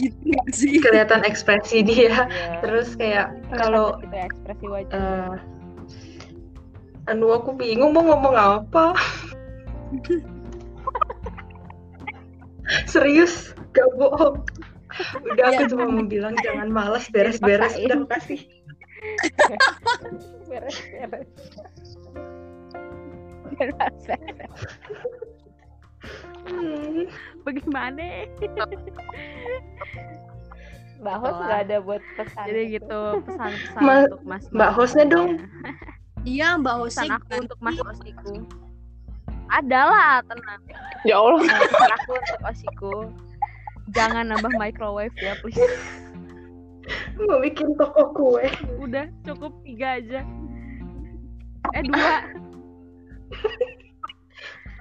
[0.02, 2.26] Gitu nggak sih kelihatan ekspresi dia.
[2.26, 2.60] Iya.
[2.66, 4.98] terus kayak kalau gitu ya, ekspresi wajah.
[4.98, 5.36] Eh,
[7.14, 8.98] anu aku bingung mau ngomong apa.
[12.90, 14.46] Serius gak bohong
[15.26, 15.70] udah aku Ya.
[15.70, 17.86] cuma mau bilang jangan malas beres-beres Dipaksain.
[17.86, 18.40] udah makasih
[20.50, 21.28] beres beres
[23.50, 24.54] beres beres
[26.40, 27.04] Hmm.
[27.44, 28.24] bagaimana
[31.00, 35.30] Mbak Hos nggak ada buat pesan jadi gitu pesan-pesan Ma- untuk mas Mbak hostnya dong.
[36.24, 38.34] iya mbak pesan Hosi aku untuk mas osiku
[39.50, 40.62] adalah tenang
[41.04, 41.40] Ya Allah.
[41.42, 42.94] Pesan aku untuk osiku
[43.94, 45.62] jangan nambah microwave ya please.
[47.20, 48.48] Mau bikin toko kue.
[48.82, 50.22] Udah cukup tiga aja.
[51.78, 52.16] Eh dua.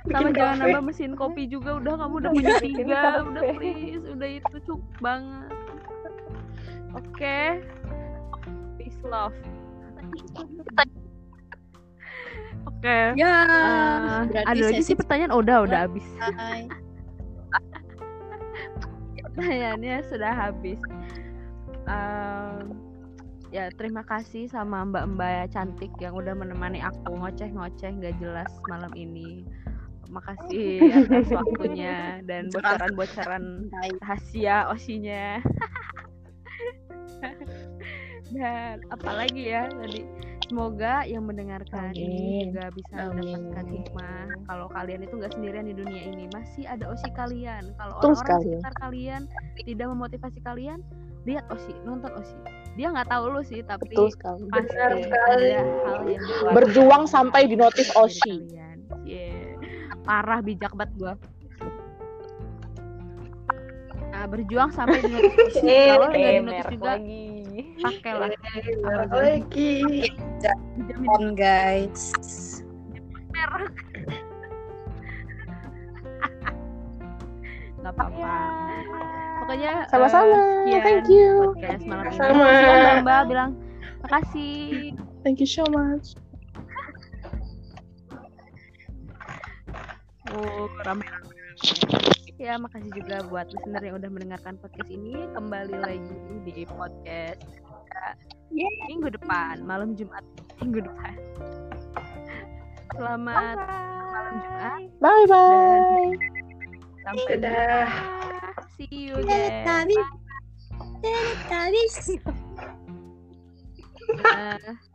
[0.09, 0.62] Sama Bikin jangan kafe.
[0.64, 1.76] nambah mesin kopi juga.
[1.76, 3.00] Udah kamu udah punya tiga.
[3.28, 4.04] udah please.
[4.09, 5.52] Udah itu cukup banget.
[6.96, 7.38] Oke.
[8.80, 9.36] Peace love.
[12.64, 12.98] Oke.
[13.18, 13.34] Ya.
[13.44, 15.34] Eh, berarti ada lagi sih pertanyaan?
[15.34, 16.06] Oh, udah udah habis.
[19.39, 20.82] Pertanyaannya sudah habis.
[21.86, 22.74] Em,
[23.55, 29.47] ya terima kasih sama mbak-mbak cantik yang udah menemani aku ngoceh-ngoceh nggak jelas malam ini.
[30.11, 33.70] Makasih atas waktunya dan bocoran-bocoran
[34.03, 35.39] rahasia osinya.
[38.28, 40.05] Dan apalagi ya tadi
[40.41, 42.07] semoga yang mendengarkan ini
[42.41, 42.47] Amin.
[42.49, 43.18] juga bisa Amin.
[43.18, 47.99] mendapatkan hikmah kalau kalian itu nggak sendirian di dunia ini masih ada osi kalian kalau
[47.99, 48.47] orang-orang sekali.
[48.55, 49.22] sekitar kalian
[49.59, 50.78] tidak memotivasi kalian
[51.24, 52.36] lihat osi nonton osi
[52.74, 54.43] dia nggak tahu lu sih tapi Betul sekali.
[54.47, 55.49] pasti Benar sekali.
[55.51, 56.22] ada hal yang
[56.55, 58.34] Berjuang sampai di Oshi.
[58.47, 58.76] kalian.
[59.03, 59.59] Yeah.
[60.03, 61.14] parah bijak banget gua
[64.09, 67.22] nah berjuang sampai di notice Oshi Eh, kalau nggak di eh merek juga lagi
[67.78, 68.30] pakailah
[69.14, 69.82] lagi
[71.06, 72.14] on guys
[73.30, 73.74] merek
[77.78, 78.34] nggak apa-apa
[79.38, 80.36] pokoknya eh, Sama-sama.
[80.66, 81.30] sekian Thank you.
[81.54, 82.44] podcast malam Sama.
[82.44, 83.50] Mbak Mbak bilang
[84.02, 84.92] makasih
[85.26, 86.14] Thank you so much.
[90.30, 91.26] Oh, rame-rame.
[92.38, 95.18] Ya, makasih juga buat listener yang udah mendengarkan podcast ini.
[95.34, 96.16] Kembali lagi
[96.46, 97.42] di podcast
[97.89, 100.24] kita minggu depan, malam Jumat
[100.61, 101.14] minggu depan.
[102.97, 103.57] Selamat
[104.12, 104.80] malam Jumat.
[105.01, 106.12] Bye bye.
[107.07, 107.89] Sampai Dadah.
[107.89, 108.09] jumpa.
[108.76, 109.64] See you again.
[109.64, 109.97] Tadi,
[114.18, 114.76] Bye.